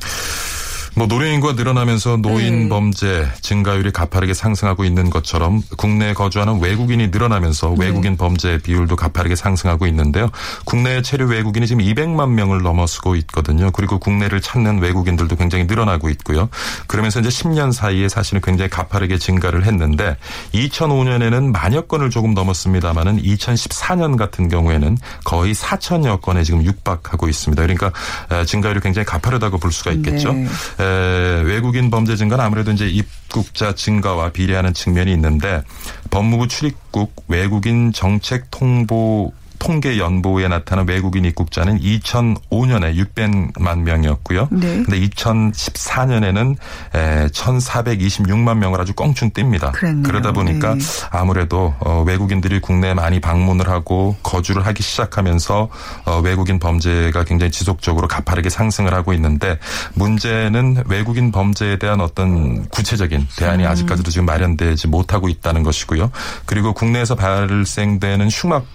뭐 0.98 1.06
노령인구가 1.06 1.52
늘어나면서 1.52 2.16
노인 2.16 2.64
네. 2.64 2.68
범죄 2.68 3.28
증가율이 3.40 3.92
가파르게 3.92 4.34
상승하고 4.34 4.84
있는 4.84 5.10
것처럼 5.10 5.62
국내에 5.76 6.12
거주하는 6.12 6.60
외국인이 6.60 7.08
늘어나면서 7.08 7.76
네. 7.78 7.86
외국인 7.86 8.16
범죄 8.16 8.58
비율도 8.58 8.96
가파르게 8.96 9.36
상승하고 9.36 9.86
있는데요. 9.86 10.28
국내에 10.64 11.02
체류 11.02 11.26
외국인이 11.26 11.68
지금 11.68 11.84
200만 11.84 12.30
명을 12.30 12.62
넘어서고 12.62 13.14
있거든요. 13.14 13.70
그리고 13.70 14.00
국내를 14.00 14.40
찾는 14.40 14.80
외국인들도 14.80 15.36
굉장히 15.36 15.66
늘어나고 15.66 16.08
있고요. 16.10 16.48
그러면서 16.88 17.20
이제 17.20 17.28
10년 17.28 17.70
사이에 17.70 18.08
사실은 18.08 18.40
굉장히 18.40 18.68
가파르게 18.68 19.18
증가를 19.18 19.66
했는데 19.66 20.16
2005년에는 20.52 21.52
만여 21.52 21.82
건을 21.82 22.10
조금 22.10 22.34
넘었습니다만은 22.34 23.22
2014년 23.22 24.16
같은 24.18 24.48
경우에는 24.48 24.98
거의 25.22 25.54
4천여 25.54 26.22
건에 26.22 26.42
지금 26.42 26.64
육박하고 26.64 27.28
있습니다. 27.28 27.62
그러니까 27.62 27.92
에, 28.32 28.44
증가율이 28.44 28.80
굉장히 28.80 29.06
가파르다고 29.06 29.58
볼 29.58 29.70
수가 29.70 29.92
있겠죠. 29.92 30.32
네. 30.32 30.48
에, 30.88 31.42
외국인 31.42 31.90
범죄 31.90 32.16
증가는 32.16 32.44
아무래도 32.44 32.70
이제 32.72 32.86
입국자 32.86 33.74
증가와 33.74 34.30
비례하는 34.30 34.72
측면이 34.74 35.12
있는데 35.12 35.62
법무부 36.10 36.48
출입국 36.48 37.24
외국인 37.28 37.92
정책 37.92 38.50
통보 38.50 39.32
통계 39.58 39.98
연보에 39.98 40.48
나타난 40.48 40.86
외국인 40.88 41.24
입국자는 41.24 41.80
2005년에 41.80 42.94
600만 42.96 43.80
명이었고요. 43.80 44.48
네. 44.50 44.82
근데 44.82 45.00
2014년에는 45.00 46.56
1,426만 46.92 48.58
명을 48.58 48.80
아주 48.80 48.94
껑충 48.94 49.30
띱니다. 49.30 49.72
그랬네요. 49.72 50.02
그러다 50.02 50.32
보니까 50.32 50.74
네. 50.74 50.80
아무래도 51.10 51.74
어, 51.80 52.02
외국인들이 52.06 52.60
국내에 52.60 52.94
많이 52.94 53.20
방문을 53.20 53.68
하고 53.68 54.16
거주를 54.22 54.66
하기 54.66 54.82
시작하면서 54.82 55.68
어, 56.06 56.20
외국인 56.20 56.58
범죄가 56.58 57.24
굉장히 57.24 57.50
지속적으로 57.50 58.08
가파르게 58.08 58.50
상승을 58.50 58.94
하고 58.94 59.12
있는데 59.12 59.58
문제는 59.94 60.84
외국인 60.86 61.32
범죄에 61.32 61.78
대한 61.78 62.00
어떤 62.00 62.68
구체적인 62.68 63.28
대안이 63.36 63.64
음. 63.64 63.68
아직까지도 63.68 64.10
지금 64.10 64.26
마련되지 64.26 64.88
못하고 64.88 65.28
있다는 65.28 65.62
것이고요. 65.62 66.10
그리고 66.46 66.72
국내에서 66.72 67.14
발생되는 67.14 68.28
흉악 68.28 68.66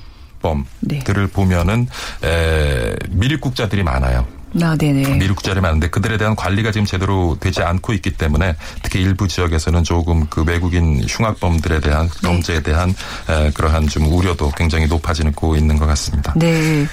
네. 0.81 1.00
범들을 1.00 1.27
보면은 1.27 1.88
에, 2.23 2.95
미립국자들이 3.09 3.83
많아요. 3.83 4.27
아, 4.62 4.75
네네. 4.77 5.15
미륵자리 5.15 5.62
많은데 5.62 5.89
그들에 5.89 6.17
대한 6.17 6.36
관리가 6.36 6.72
지금 6.72 6.86
제대로 6.86 7.38
되지 7.39 7.62
않고 7.62 7.93
있기 7.93 8.12
때문에 8.12 8.55
특히 8.81 9.01
일부 9.01 9.27
지역에서는 9.27 9.83
조금 9.83 10.27
그 10.27 10.43
외국인 10.43 11.03
흉악범들에 11.07 11.79
대한 11.79 12.07
네. 12.07 12.27
범죄에 12.27 12.62
대한 12.62 12.93
에, 13.29 13.51
그러한 13.51 13.88
좀 13.88 14.12
우려도 14.12 14.51
굉장히 14.51 14.86
높아지고 14.88 15.55
있는 15.55 15.77
것 15.77 15.86
같습니다. 15.88 16.33
네. 16.36 16.86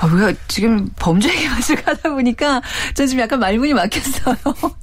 아, 0.00 0.06
우리가 0.06 0.32
지금 0.48 0.88
범죄 0.96 1.28
얘기를 1.28 1.50
하다 1.84 2.10
보니까 2.10 2.60
저 2.94 3.06
지금 3.06 3.22
약간 3.22 3.38
말문이 3.38 3.74
막혔어요. 3.74 4.36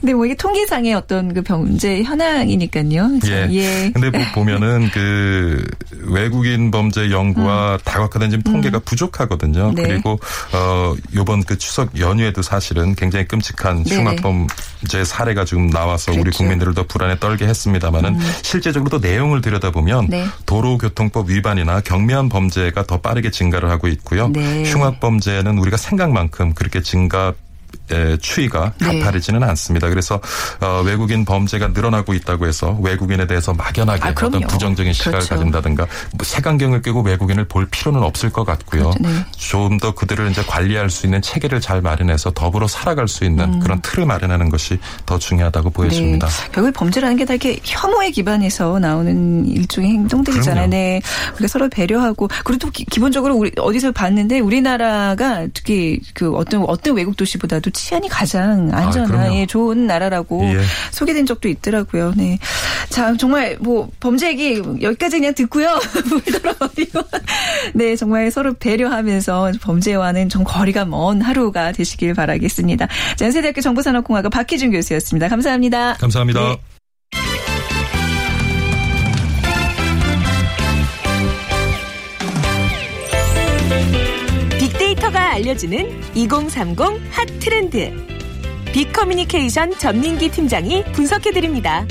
근데 0.00 0.14
뭐 0.14 0.26
이게 0.26 0.34
통계상의 0.34 0.94
어떤 0.94 1.34
그 1.34 1.42
범죄 1.42 2.02
현황이니까요. 2.02 3.18
예. 3.26 3.48
예. 3.50 3.90
근데 3.92 4.10
뭐 4.10 4.20
보면은 4.34 4.90
그 4.92 5.64
외국인 6.02 6.70
범죄 6.70 7.10
연구와 7.10 7.78
다각화된 7.84 8.30
지금 8.30 8.42
통계가 8.42 8.80
부족하거든요. 8.80 9.70
음. 9.70 9.74
네. 9.74 9.82
그리고 9.82 10.18
어 10.52 10.94
요번 11.14 11.42
그 11.42 11.58
추석 11.60 12.00
연휴에도 12.00 12.42
사실은 12.42 12.96
굉장히 12.96 13.26
끔찍한 13.28 13.84
네네. 13.84 14.00
흉악범죄 14.00 15.04
사례가 15.04 15.44
지금 15.44 15.70
나와서 15.70 16.10
우리 16.10 16.22
그렇죠. 16.22 16.38
국민들을 16.38 16.74
더 16.74 16.82
불안에 16.82 17.20
떨게 17.20 17.46
했습니다만은 17.46 18.18
실제적으로 18.42 18.90
또 18.90 18.98
내용을 18.98 19.40
들여다보면 19.42 20.08
네. 20.08 20.26
도로교통법 20.46 21.28
위반이나 21.28 21.80
경미한 21.80 22.28
범죄가 22.28 22.84
더 22.84 23.00
빠르게 23.00 23.30
증가를 23.30 23.70
하고 23.70 23.86
있고요. 23.86 24.28
네. 24.28 24.64
흉악범죄는 24.64 25.58
우리가 25.58 25.76
생각만큼 25.76 26.54
그렇게 26.54 26.82
증가 26.82 27.34
추이가 28.20 28.72
네. 28.78 28.98
가파르지는 28.98 29.42
않습니다. 29.42 29.88
그래서 29.88 30.20
어, 30.60 30.82
외국인 30.84 31.24
범죄가 31.24 31.68
늘어나고 31.68 32.14
있다고 32.14 32.46
해서 32.46 32.76
외국인에 32.82 33.26
대해서 33.26 33.54
막연하게 33.54 34.08
아. 34.08 34.10
어떤 34.10 34.40
부정적인 34.42 34.92
시각을 34.92 35.20
그렇죠. 35.20 35.34
가진다든가 35.34 35.86
뭐 36.16 36.24
색안경을 36.24 36.82
끼고 36.82 37.02
외국인을 37.02 37.46
볼 37.46 37.66
필요는 37.70 38.02
없을 38.02 38.30
것 38.30 38.44
같고요. 38.44 38.90
그렇죠. 38.90 38.98
네. 39.00 39.24
좀더 39.38 39.94
그들을 39.94 40.30
이제 40.30 40.42
관리할 40.42 40.90
수 40.90 41.06
있는 41.06 41.22
체계를 41.22 41.60
잘 41.60 41.80
마련해서 41.80 42.32
더불어 42.32 42.68
살아갈 42.68 43.08
수 43.08 43.24
있는 43.24 43.60
그런 43.60 43.80
틀을 43.80 44.04
마련하는 44.04 44.50
것이 44.50 44.78
더 45.06 45.18
중요하다고 45.18 45.70
보여집니다. 45.70 46.26
음. 46.26 46.28
네. 46.28 46.48
결국 46.52 46.72
범죄라는 46.74 47.16
게 47.16 47.30
다 47.30 47.34
이렇게 47.34 47.60
혐오에 47.62 48.10
기반해서 48.10 48.80
나오는 48.80 49.46
일종의 49.46 49.90
행동들이잖아요. 49.92 50.66
네. 50.66 51.00
우리가 51.34 51.46
서로 51.46 51.68
배려하고 51.68 52.28
그리고 52.44 52.58
또 52.58 52.70
기, 52.70 52.84
기본적으로 52.84 53.36
우리 53.36 53.52
어디서 53.56 53.92
봤는데 53.92 54.40
우리나라가 54.40 55.46
특히 55.54 56.00
그 56.12 56.34
어떤 56.34 56.64
어떤 56.64 56.96
외국 56.96 57.16
도시보다도 57.16 57.70
치안이 57.80 58.08
가장 58.08 58.70
안전한 58.72 59.08
그럼요. 59.08 59.34
예, 59.36 59.46
좋은 59.46 59.86
나라라고 59.86 60.44
예. 60.44 60.60
소개된 60.92 61.26
적도 61.26 61.48
있더라고요. 61.48 62.12
네. 62.16 62.38
자, 62.90 63.16
정말 63.16 63.56
뭐 63.60 63.88
범죄 64.00 64.28
얘기 64.28 64.58
여기까지 64.58 65.18
그냥 65.18 65.34
듣고요. 65.34 65.78
물들어버리고 66.08 67.00
네, 67.74 67.96
정말 67.96 68.30
서로 68.30 68.54
배려하면서 68.54 69.52
범죄와는 69.62 70.28
좀 70.28 70.44
거리가 70.44 70.84
먼 70.84 71.22
하루가 71.22 71.72
되시길 71.72 72.14
바라겠습니다. 72.14 72.86
자, 73.16 73.24
연세대학교 73.24 73.60
정보산업공학과 73.60 74.28
박희준 74.28 74.72
교수였습니다. 74.72 75.28
감사합니다. 75.28 75.94
감사합니다. 75.94 76.40
네. 76.40 76.56
빅데이터가 83.70 84.09
알려주는 85.40 86.14
2030 86.14 86.78
핫 87.10 87.26
트렌드. 87.40 87.92
빅커뮤니케이션 88.72 89.76
전민기 89.78 90.30
팀장이 90.30 90.84
분석해드립니다. 90.92 91.86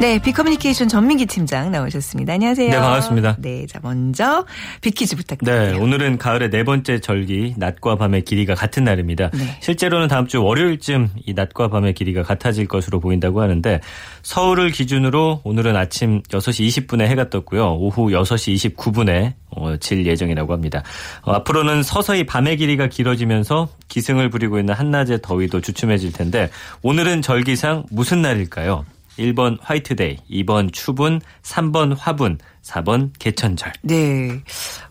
네, 0.00 0.20
빅커뮤니케이션 0.20 0.86
전민기 0.86 1.26
팀장 1.26 1.72
나오셨습니다. 1.72 2.34
안녕하세요. 2.34 2.70
네, 2.70 2.78
반갑습니다. 2.78 3.36
네, 3.40 3.66
자, 3.66 3.80
먼저 3.82 4.46
빅퀴즈 4.80 5.16
네, 5.16 5.16
부탁드릴게요. 5.16 5.82
오늘은 5.82 6.18
가을의 6.18 6.50
네 6.50 6.62
번째 6.62 7.00
절기, 7.00 7.54
낮과 7.56 7.96
밤의 7.96 8.22
길이가 8.22 8.54
같은 8.54 8.84
날입니다. 8.84 9.30
네. 9.30 9.58
실제로는 9.60 10.06
다음 10.06 10.28
주 10.28 10.40
월요일쯤 10.40 11.08
이 11.26 11.34
낮과 11.34 11.70
밤의 11.70 11.94
길이가 11.94 12.22
같아질 12.22 12.68
것으로 12.68 13.00
보인다고 13.00 13.42
하는데 13.42 13.80
서울을 14.22 14.70
기준으로 14.70 15.40
오늘은 15.42 15.74
아침 15.74 16.22
6시 16.22 16.86
20분에 16.86 17.00
해가 17.00 17.28
떴고요. 17.28 17.74
오후 17.74 18.10
6시 18.10 18.76
29분에 18.76 19.32
어, 19.50 19.76
질 19.78 20.06
예정이라고 20.06 20.52
합니다. 20.52 20.84
어, 21.22 21.32
앞으로는 21.32 21.82
서서히 21.82 22.24
밤의 22.24 22.58
길이가 22.58 22.86
길어지면서 22.86 23.68
기승을 23.88 24.30
부리고 24.30 24.60
있는 24.60 24.74
한낮의 24.74 25.22
더위도 25.22 25.60
주춤해질 25.60 26.12
텐데 26.12 26.50
오늘은 26.82 27.20
절기상 27.22 27.86
무슨 27.90 28.22
날일까요? 28.22 28.84
1번 29.18 29.58
화이트데이, 29.60 30.16
2번 30.30 30.72
추분, 30.72 31.20
3번 31.42 31.94
화분, 31.98 32.38
4번 32.62 33.10
개천절. 33.18 33.72
네. 33.82 34.42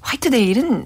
화이트데이는 0.02 0.86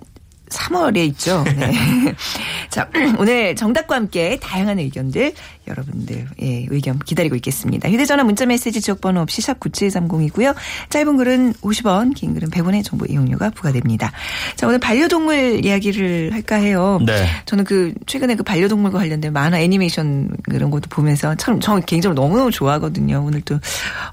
3월에 0.51 0.97
있죠. 1.09 1.43
네. 1.57 1.71
자, 2.69 2.89
오늘 3.17 3.55
정답과 3.55 3.95
함께 3.95 4.37
다양한 4.41 4.79
의견들 4.79 5.33
여러분들 5.67 6.27
의 6.39 6.67
의견 6.69 6.99
기다리고 6.99 7.35
있겠습니다. 7.35 7.89
휴대전화 7.89 8.23
문자메시지 8.23 8.81
지역번호 8.81 9.21
없이 9.21 9.41
샵 9.41 9.59
9730이고요. 9.59 10.55
짧은 10.89 11.17
글은 11.17 11.53
50원, 11.53 12.15
긴 12.15 12.33
글은 12.33 12.49
100원의 12.49 12.83
정보 12.83 13.05
이용료가 13.05 13.51
부과됩니다. 13.51 14.11
자, 14.55 14.67
오늘 14.67 14.79
반려동물 14.79 15.65
이야기를 15.65 16.33
할까 16.33 16.55
해요. 16.55 16.99
네. 17.05 17.25
저는 17.45 17.63
그 17.63 17.93
최근에 18.05 18.35
그 18.35 18.43
반려동물과 18.43 18.99
관련된 18.99 19.33
만화 19.33 19.59
애니메이션 19.59 20.29
그런 20.43 20.71
것도 20.71 20.89
보면서 20.89 21.35
참저 21.35 21.81
개인적으로 21.81 22.19
너무너무 22.19 22.51
좋아하거든요. 22.51 23.23
오늘 23.25 23.41
또 23.41 23.59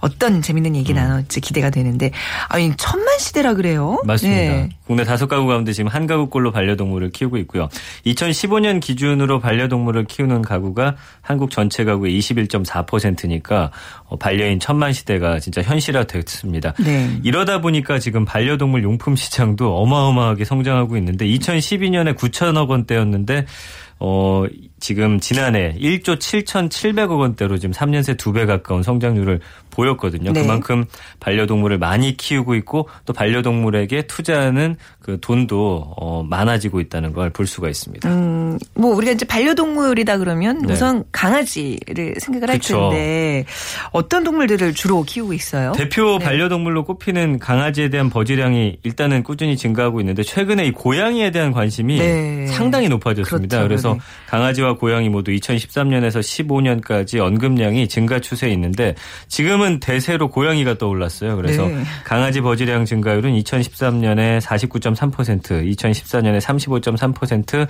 어떤 0.01 0.43
재밌는 0.43 0.77
얘기 0.77 0.93
나눌지 0.93 1.41
기대가 1.41 1.71
되는데 1.71 2.11
아니 2.49 2.73
천만 2.77 3.19
시대라 3.19 3.55
그래요. 3.55 4.01
맞습니다. 4.05 4.41
네. 4.41 4.69
국내 4.87 5.05
다섯 5.05 5.27
가구 5.27 5.47
가운데 5.47 5.73
지금 5.73 5.91
한 5.91 6.07
가구 6.07 6.28
꼴로 6.29 6.53
반려동물을 6.53 7.11
키우고 7.11 7.37
있고요. 7.39 7.69
2015년 8.07 8.81
기준으로 8.81 9.41
반려동물을 9.41 10.05
키우는 10.05 10.43
가구가 10.43 10.97
한국 11.21 11.51
전체 11.51 11.85
가구의 11.85 12.19
21.4%니까 12.19 13.71
어, 14.05 14.17
반려인 14.17 14.61
천만 14.61 14.93
시대가 14.93 15.39
진짜 15.39 15.63
현실화 15.63 16.05
됐습니다. 16.05 16.73
네. 16.79 17.19
이러다 17.23 17.61
보니까 17.61 17.99
지금 17.99 18.25
반려동물 18.25 18.83
용품 18.83 19.17
시장도 19.17 19.77
어마어마하게 19.79 20.45
성장하고 20.45 20.97
있는데 20.97 21.27
2012년에 21.27 22.15
9천억 22.15 22.69
원대였는데 22.69 23.47
어, 24.01 24.45
지금 24.81 25.19
지난해 25.19 25.75
1조 25.81 26.19
7,700억 26.19 27.19
원대로 27.19 27.59
지금 27.59 27.73
3년 27.73 28.03
새 28.03 28.15
두 28.15 28.33
배 28.33 28.47
가까운 28.47 28.83
성장률을 28.83 29.41
보였거든요. 29.71 30.33
네. 30.33 30.43
그만큼 30.43 30.85
반려동물을 31.21 31.79
많이 31.79 32.17
키우고 32.17 32.55
있고 32.57 32.89
또 33.05 33.13
반려동물에게 33.13 34.03
투자하는 34.09 34.77
그 35.01 35.19
돈도 35.21 35.95
어, 35.97 36.25
많아지고 36.29 36.81
있다는 36.81 37.13
걸 37.13 37.29
볼 37.31 37.47
수가 37.47 37.69
있습니다. 37.69 38.09
음, 38.09 38.59
뭐 38.75 38.95
우리가 38.95 39.13
이제 39.13 39.25
반려동물이다 39.27 40.19
그러면 40.19 40.63
네. 40.63 40.73
우선 40.73 41.05
강아지를 41.13 42.15
생각을 42.19 42.49
할 42.49 42.59
그쵸. 42.59 42.91
텐데 42.91 43.45
어떤 43.93 44.25
동물들을 44.25 44.75
주로 44.75 45.03
키우고 45.03 45.33
있어요? 45.35 45.73
대표 45.73 46.19
네. 46.19 46.25
반려동물로 46.25 46.85
꼽히는 46.85 47.39
강아지에 47.39 47.91
대한 47.91 48.11
버즈량이 48.11 48.79
일단은 48.83 49.23
꾸준히 49.23 49.57
증가하고 49.57 50.01
있는데 50.01 50.23
최근에 50.23 50.67
이 50.67 50.73
고양이에 50.73 51.31
대한 51.31 51.53
관심이 51.53 51.99
네. 51.99 52.47
상당히 52.49 52.89
높아졌습니다. 52.89 53.59
그렇죠. 53.59 53.69
그래서 53.69 53.88
네. 53.95 54.01
강아지와 54.27 54.75
고양이 54.77 55.09
모두 55.09 55.31
2013년에서 55.33 56.21
15년까지 56.21 57.21
언급량이 57.21 57.89
증가 57.89 58.21
추세에 58.21 58.51
있는데 58.53 58.95
지금은 59.29 59.81
대세로 59.81 60.29
고양이가 60.29 60.79
떠올랐어요. 60.79 61.37
그래서 61.37 61.67
네. 61.67 61.83
강아지 62.05 62.41
버즈량 62.41 62.85
증가율은 62.85 63.33
2013년에 63.41 64.41
49.3%, 64.41 65.77
2014년에 65.77 66.41
35.3%, 66.41 67.69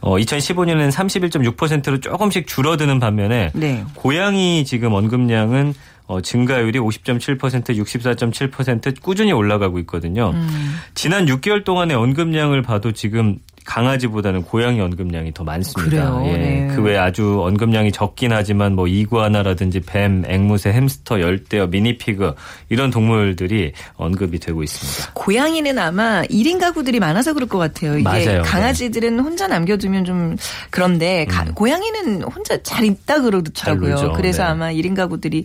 어, 0.00 0.16
2015년에는 0.16 0.90
31.6%로 0.90 2.00
조금씩 2.00 2.46
줄어드는 2.46 2.98
반면에 3.00 3.50
네. 3.54 3.84
고양이 3.94 4.64
지금 4.64 4.94
언급량은 4.94 5.74
어, 6.08 6.22
증가율이 6.22 6.78
50.7%, 6.78 7.38
64.7% 7.38 9.02
꾸준히 9.02 9.30
올라가고 9.30 9.78
있거든요. 9.80 10.30
음. 10.30 10.76
지난 10.94 11.26
6개월 11.26 11.64
동안의 11.64 11.96
언급량을 11.96 12.62
봐도 12.62 12.92
지금 12.92 13.38
강아지보다는 13.68 14.42
고양이 14.44 14.80
언급량이 14.80 15.34
더 15.34 15.44
많습니다. 15.44 15.90
그래요? 15.90 16.22
예. 16.26 16.36
네. 16.38 16.72
그 16.74 16.80
외에 16.82 16.96
아주 16.96 17.42
언급량이 17.42 17.92
적긴 17.92 18.32
하지만 18.32 18.74
뭐 18.74 18.88
이구아나라든지 18.88 19.80
뱀, 19.80 20.24
앵무새, 20.26 20.70
햄스터, 20.70 21.20
열대어, 21.20 21.66
미니피그 21.66 22.34
이런 22.70 22.90
동물들이 22.90 23.72
언급이 23.96 24.38
되고 24.38 24.62
있습니다. 24.62 25.12
고양이는 25.12 25.78
아마 25.78 26.22
1인 26.22 26.58
가구들이 26.58 26.98
많아서 26.98 27.34
그럴 27.34 27.46
것 27.46 27.58
같아요. 27.58 27.94
이게 27.98 28.02
맞아요. 28.04 28.24
네. 28.24 28.38
강아지들은 28.40 29.20
혼자 29.20 29.46
남겨두면 29.46 30.06
좀 30.06 30.36
그런데 30.70 31.26
가- 31.26 31.44
고양이는 31.54 32.22
혼자 32.22 32.60
잘 32.62 32.86
있다 32.86 33.16
잘 33.52 33.76
그러더라고요. 33.78 34.14
그래서 34.14 34.44
네. 34.44 34.48
아마 34.48 34.72
1인 34.72 34.94
가구들이 34.96 35.44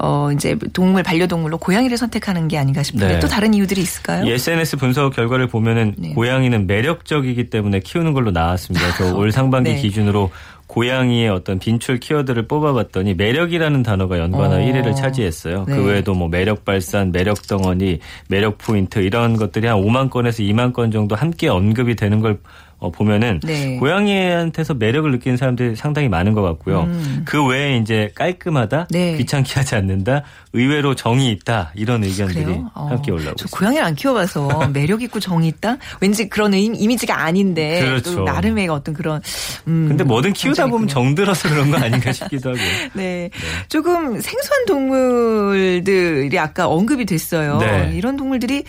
어 0.00 0.30
이제 0.32 0.56
동물 0.72 1.04
반려동물로 1.04 1.58
고양이를 1.58 1.96
선택하는 1.96 2.48
게 2.48 2.58
아닌가 2.58 2.82
싶은데 2.82 3.06
네. 3.14 3.20
또 3.20 3.28
다른 3.28 3.54
이유들이 3.54 3.80
있을까요? 3.80 4.24
이 4.24 4.32
SNS 4.32 4.76
분석 4.76 5.14
결과를 5.14 5.46
보면은 5.46 5.94
네. 5.96 6.14
고양이는 6.14 6.66
매력적이기 6.66 7.44
때문에 7.48 7.59
키우는 7.80 8.12
걸로 8.12 8.30
나왔습니다. 8.30 8.92
그래서 8.94 9.14
올 9.18 9.32
상반기 9.32 9.74
네. 9.74 9.80
기준으로 9.80 10.30
고양이의 10.66 11.28
어떤 11.28 11.58
빈출 11.58 11.98
키워드를 11.98 12.46
뽑아봤더니 12.46 13.14
매력이라는 13.14 13.82
단어가 13.82 14.18
연관어 14.18 14.56
어. 14.56 14.58
1위를 14.58 14.94
차지했어요. 14.94 15.64
네. 15.66 15.74
그 15.74 15.84
외에도 15.84 16.14
뭐 16.14 16.28
매력 16.28 16.64
발산, 16.64 17.10
매력 17.10 17.42
덩어리, 17.46 17.98
매력 18.28 18.58
포인트 18.58 19.00
이런 19.00 19.36
것들이 19.36 19.66
한 19.66 19.78
5만 19.78 20.10
건에서 20.10 20.42
2만 20.44 20.72
건 20.72 20.92
정도 20.92 21.16
함께 21.16 21.48
언급이 21.48 21.96
되는 21.96 22.20
걸 22.20 22.38
어, 22.80 22.90
보면은 22.90 23.40
네. 23.44 23.76
고양이한테서 23.76 24.74
매력을 24.74 25.10
느끼는 25.12 25.36
사람들이 25.36 25.76
상당히 25.76 26.08
많은 26.08 26.32
것 26.32 26.42
같고요. 26.42 26.82
음. 26.84 27.22
그 27.26 27.44
외에 27.46 27.76
이제 27.76 28.10
깔끔하다, 28.14 28.88
네. 28.90 29.16
귀찮게 29.18 29.52
하지 29.54 29.74
않는다, 29.74 30.22
의외로 30.54 30.94
정이 30.94 31.30
있다 31.30 31.72
이런 31.76 32.02
의견들이? 32.02 32.52
어, 32.74 32.86
함께 32.88 33.12
올라오고 33.12 33.36
저 33.36 33.44
있습니다. 33.44 33.56
고양이를 33.58 33.84
안 33.84 33.94
키워봐서 33.94 34.68
매력 34.72 35.02
있고 35.02 35.20
정이 35.20 35.46
있다? 35.48 35.76
왠지 36.00 36.28
그런 36.28 36.54
이- 36.54 36.64
이미지가 36.66 37.20
아닌데 37.22 37.80
그렇죠. 37.84 38.16
또 38.16 38.24
나름의 38.24 38.68
어떤 38.68 38.94
그런 38.94 39.20
음, 39.68 39.86
근데 39.88 40.02
뭐든 40.02 40.32
키우다 40.32 40.66
보면 40.66 40.88
장점이 40.88 41.06
정들어서 41.10 41.48
그런 41.50 41.70
거 41.70 41.76
아닌가 41.76 42.10
싶기도 42.12 42.50
하고요. 42.50 42.64
네. 42.94 43.28
조금 43.68 44.20
생소한 44.20 44.64
동물들이 44.66 46.38
아까 46.38 46.66
언급이 46.68 47.04
됐어요. 47.04 47.58
네. 47.58 47.92
이런 47.94 48.16
동물들이 48.16 48.64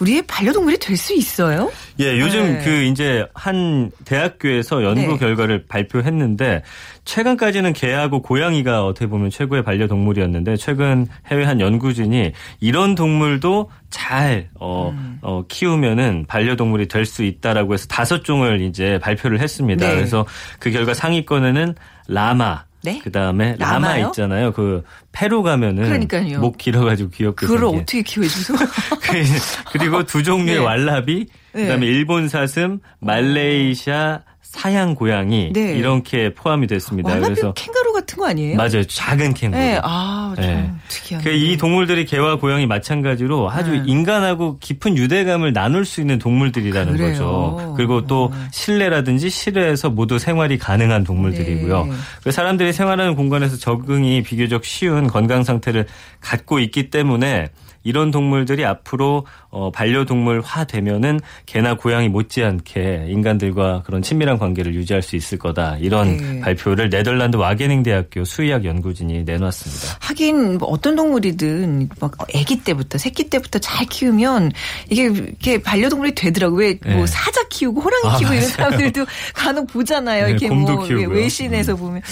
우리의 0.00 0.22
반려동물이 0.26 0.78
될 0.78 0.96
수 0.98 1.14
있어요? 1.14 1.70
예, 2.00 2.18
요즘 2.20 2.58
네. 2.58 2.64
그 2.64 2.70
이제 2.84 3.26
한 3.34 3.90
대학교에서 4.04 4.84
연구 4.84 5.00
네. 5.12 5.16
결과를 5.18 5.64
발표했는데 5.68 6.62
최근까지는 7.04 7.72
개하고 7.72 8.22
고양이가 8.22 8.84
어떻게 8.84 9.06
보면 9.06 9.30
최고의 9.30 9.64
반려동물이었는데 9.64 10.56
최근 10.56 11.06
해외 11.26 11.44
한 11.44 11.60
연구진이 11.60 12.32
이런 12.60 12.94
동물도 12.94 13.70
잘 13.90 14.48
어, 14.60 14.90
음. 14.96 15.18
어, 15.22 15.42
키우면은 15.48 16.26
반려동물이 16.28 16.86
될 16.86 17.08
수 17.08 17.22
있다라고 17.24 17.72
해서 17.72 17.86
다섯 17.88 18.22
종을 18.22 18.60
이제 18.60 18.98
발표를 19.02 19.40
했습니다. 19.40 19.88
네. 19.88 19.94
그래서 19.94 20.26
그 20.58 20.70
결과 20.70 20.92
상위권에는 20.92 21.74
라마 22.06 22.64
네? 22.82 23.00
그 23.02 23.10
다음에 23.10 23.56
라마 23.58 23.88
라마요? 23.88 24.06
있잖아요. 24.08 24.52
그 24.52 24.84
페루 25.12 25.42
가면은 25.42 25.84
그러니까요. 25.84 26.38
목 26.40 26.58
길어가지고 26.58 27.10
귀엽게 27.10 27.46
그걸 27.46 27.58
생긴. 27.60 27.80
어떻게 27.80 28.02
키워줘서? 28.02 28.54
그리고 29.72 30.04
두 30.04 30.22
종류의 30.22 30.58
네. 30.58 30.64
왈라비, 30.64 31.26
그다음에 31.64 31.86
네. 31.86 31.92
일본 31.92 32.28
사슴, 32.28 32.80
말레이시아 33.00 34.20
사양 34.40 34.94
고양이 34.94 35.52
네. 35.52 35.74
이렇게 35.76 36.32
포함이 36.32 36.66
됐습니다. 36.68 37.10
왈라비 37.10 37.34
그래서 37.34 37.52
캥거루 37.52 37.92
같은 37.92 38.16
거 38.16 38.26
아니에요? 38.26 38.56
맞아요, 38.56 38.82
작은 38.82 39.34
캥거루. 39.34 39.62
네, 39.62 39.78
아, 39.82 40.32
참 40.36 40.44
네. 40.44 40.70
특이한. 40.88 41.22
그이 41.22 41.58
동물들이 41.58 42.06
개와 42.06 42.36
고양이 42.36 42.66
마찬가지로 42.66 43.50
아주 43.50 43.72
네. 43.72 43.82
인간하고 43.86 44.58
깊은 44.58 44.96
유대감을 44.96 45.52
나눌 45.52 45.84
수 45.84 46.00
있는 46.00 46.18
동물들이라는 46.18 46.96
그래요. 46.96 47.10
거죠. 47.10 47.74
그리고 47.76 48.06
또 48.06 48.30
네. 48.32 48.38
실내라든지 48.50 49.28
실외에서 49.28 49.90
모두 49.90 50.18
생활이 50.18 50.56
가능한 50.56 51.04
동물들이고요. 51.04 51.84
네. 51.84 51.92
그 52.24 52.32
사람들이 52.32 52.72
생활하는 52.72 53.16
공간에서 53.16 53.58
적응이 53.58 54.22
비교적 54.22 54.64
쉬운 54.64 55.08
건강 55.08 55.44
상태를 55.44 55.86
갖고 56.20 56.58
있기 56.58 56.88
때문에 56.88 57.48
이런 57.88 58.10
동물들이 58.10 58.66
앞으로 58.66 59.26
어, 59.48 59.70
반려동물화 59.70 60.64
되면은 60.64 61.20
개나 61.46 61.74
고양이 61.74 62.10
못지않게 62.10 63.06
인간들과 63.08 63.82
그런 63.86 64.02
친밀한 64.02 64.36
관계를 64.38 64.74
유지할 64.74 65.00
수 65.00 65.16
있을 65.16 65.38
거다 65.38 65.78
이런 65.78 66.18
네. 66.18 66.40
발표를 66.40 66.90
네덜란드 66.90 67.36
와게닝 67.38 67.82
대학교 67.82 68.24
수의학 68.24 68.66
연구진이 68.66 69.24
내놨습니다. 69.24 69.96
하긴 70.00 70.58
뭐 70.58 70.68
어떤 70.68 70.96
동물이든 70.96 71.88
막 71.98 72.14
아기 72.34 72.62
때부터 72.62 72.98
새끼 72.98 73.30
때부터 73.30 73.58
잘 73.58 73.86
키우면 73.86 74.52
이게 74.90 75.04
이렇게 75.04 75.62
반려동물이 75.62 76.14
되더라고 76.14 76.56
왜뭐 76.56 76.78
네. 76.84 77.06
사자 77.06 77.42
키우고 77.48 77.80
호랑이 77.80 78.02
아, 78.06 78.18
키우고 78.18 78.34
이런 78.34 78.44
맞아요. 78.44 78.54
사람들도 78.54 79.06
간혹 79.34 79.66
보잖아요. 79.68 80.24
네, 80.26 80.30
이렇게 80.32 80.50
뭐 80.50 80.84
키우고요. 80.84 81.08
음. 81.08 81.12
외신에서 81.14 81.76
보면 81.76 82.02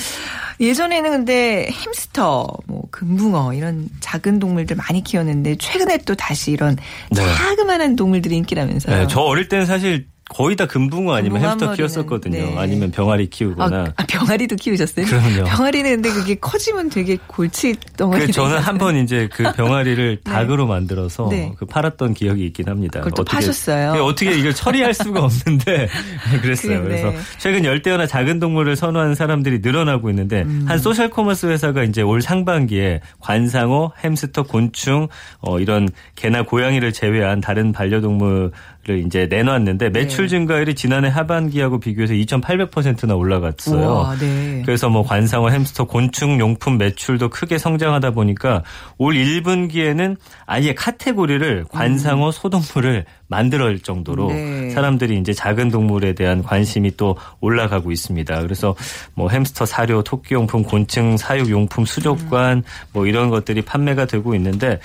예전에는 0.59 1.11
근데 1.11 1.69
햄스터, 1.71 2.47
뭐 2.67 2.83
금붕어 2.91 3.53
이런 3.53 3.89
작은 4.01 4.39
동물들 4.39 4.77
많이 4.77 5.03
키웠는데 5.03 5.57
최근에 5.67 5.99
또 5.99 6.15
다시 6.15 6.53
이런 6.53 6.77
네. 7.11 7.23
자그마한 7.35 7.97
동물들이 7.97 8.37
인기라면서요. 8.37 8.97
네, 8.97 9.07
저 9.09 9.21
어릴 9.21 9.49
때는 9.49 9.67
사실 9.67 10.07
거의 10.29 10.57
다 10.57 10.67
금붕어 10.67 11.15
아니면 11.15 11.41
금붕어 11.41 11.51
햄스터 11.53 11.73
키웠었거든요. 11.75 12.37
네. 12.37 12.55
아니면 12.59 12.91
병아리 12.91 13.25
아, 13.25 13.27
키우거나. 13.31 13.93
아, 13.97 14.05
병아리도 14.09 14.57
키우셨어요? 14.57 15.07
그럼요. 15.07 15.45
병아리는 15.45 15.91
근데 16.03 16.11
그게 16.11 16.35
커지면 16.35 16.91
되게 16.91 17.17
골치 17.29 17.77
덩어리. 17.97 18.27
그 18.27 18.33
저는 18.33 18.59
한 18.59 18.77
번 18.77 18.97
이제 18.97 19.29
그 19.33 19.45
병아리를 19.57 20.19
닭으로 20.25 20.67
만들어서 20.67 21.29
네. 21.31 21.53
그 21.57 21.65
팔았던 21.65 22.15
기억이 22.15 22.45
있긴 22.47 22.69
합니다. 22.69 22.99
그걸 23.01 23.13
또 23.17 23.25
파셨어요? 23.25 23.93
네, 23.95 24.01
어떻게 24.01 24.37
이걸 24.37 24.53
처리할 24.53 24.93
수가 24.93 25.23
없는데 25.25 25.89
그랬어요. 26.43 26.83
그, 26.83 26.89
네. 26.89 27.01
그래서 27.03 27.13
최근 27.39 27.65
열대어나 27.65 28.07
작은 28.07 28.41
동물을 28.41 28.75
선호하는 28.77 29.15
사람들이 29.15 29.61
늘어나고 29.61 30.11
있는데 30.11 30.43
음. 30.43 30.65
한 30.67 30.79
소셜 30.79 31.09
커머스 31.09 31.47
회사가 31.47 31.85
이제 31.85 32.03
올 32.03 32.21
상반기에 32.21 33.01
관상어, 33.21 33.93
햄스터, 34.03 34.43
곤충 34.43 35.09
어 35.41 35.61
이런 35.61 35.89
개나 36.17 36.43
고양이를 36.43 36.93
제외한 36.93 37.41
다른 37.41 37.73
반려동물 37.73 38.51
을 38.89 39.05
이제 39.05 39.27
내놨는데 39.29 39.89
매출 39.91 40.27
네. 40.27 40.29
증가율이 40.29 40.75
지난해 40.77 41.09
하반기하고 41.09 41.81
비교해서 41.81 42.15
2.800%나 42.15 43.17
올라갔어요. 43.17 43.85
우와, 43.85 44.17
네. 44.17 44.63
그래서 44.65 44.89
뭐 44.89 45.03
관상어, 45.03 45.49
햄스터, 45.51 45.87
곤충 45.87 46.39
용품 46.39 46.79
매출도 46.79 47.31
크게 47.31 47.59
성장하다 47.59 48.13
보니까 48.13 48.63
올 48.99 49.15
1분기에는 49.15 50.17
아예 50.47 50.73
카테고리를 50.75 51.65
관상어, 51.71 52.31
소동물을 52.31 53.05
만들어질 53.29 53.81
정도로 53.81 54.29
음. 54.29 54.69
네. 54.69 54.71
사람들이 54.71 55.19
이제 55.19 55.33
작은 55.33 55.71
동물에 55.71 56.15
대한 56.15 56.43
관심이 56.43 56.97
또 56.97 57.17
올라가고 57.41 57.91
있습니다. 57.91 58.43
그래서 58.43 58.77
뭐 59.15 59.29
햄스터 59.29 59.67
사료, 59.67 60.03
토끼 60.03 60.35
용품, 60.35 60.63
곤충 60.63 61.17
사육 61.17 61.51
용품, 61.51 61.85
수족관 61.85 62.63
뭐 62.93 63.07
이런 63.07 63.31
것들이 63.31 63.63
판매가 63.63 64.07
되고 64.07 64.35
있는데 64.37 64.79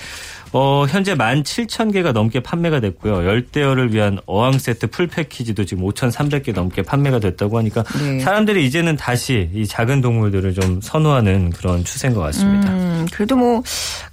어, 0.53 0.85
현재 0.89 1.15
17,000개가 1.15 2.11
넘게 2.11 2.41
판매가 2.41 2.79
됐고요. 2.81 3.25
열대어를 3.25 3.93
위한 3.93 4.19
어항 4.25 4.57
세트 4.57 4.87
풀 4.87 5.07
패키지도 5.07 5.65
지금 5.65 5.85
5,300개 5.85 6.53
넘게 6.53 6.81
판매가 6.81 7.19
됐다고 7.19 7.57
하니까 7.57 7.83
네. 7.99 8.19
사람들이 8.19 8.65
이제는 8.65 8.97
다시 8.97 9.49
이 9.53 9.65
작은 9.65 10.01
동물들을 10.01 10.53
좀 10.53 10.81
선호하는 10.81 11.51
그런 11.51 11.83
추세인 11.83 12.13
것 12.13 12.21
같습니다. 12.21 12.69
음, 12.71 13.07
그래도 13.11 13.35
뭐 13.35 13.63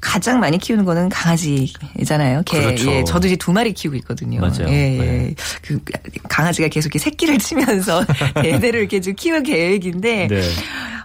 가장 0.01 0.39
많이 0.39 0.59
키우는 0.59 0.85
거는 0.85 1.09
강아지잖아요. 1.09 2.43
개. 2.45 2.61
그렇죠. 2.61 2.91
예, 2.93 3.05
저도 3.05 3.27
이제 3.27 3.37
두 3.37 3.53
마리 3.53 3.73
키우고 3.73 3.97
있거든요. 3.99 4.41
맞아요. 4.41 4.69
예, 4.69 4.95
예. 4.95 4.99
네. 4.99 5.35
그 5.63 5.81
강아지가 6.29 6.69
계속 6.69 6.89
이렇게 6.89 6.99
새끼를 6.99 7.39
치면서 7.39 8.05
대대를 8.43 8.81
이렇게 8.81 9.01
좀 9.01 9.15
키울 9.15 9.43
계획인데 9.43 10.29
네. 10.29 10.43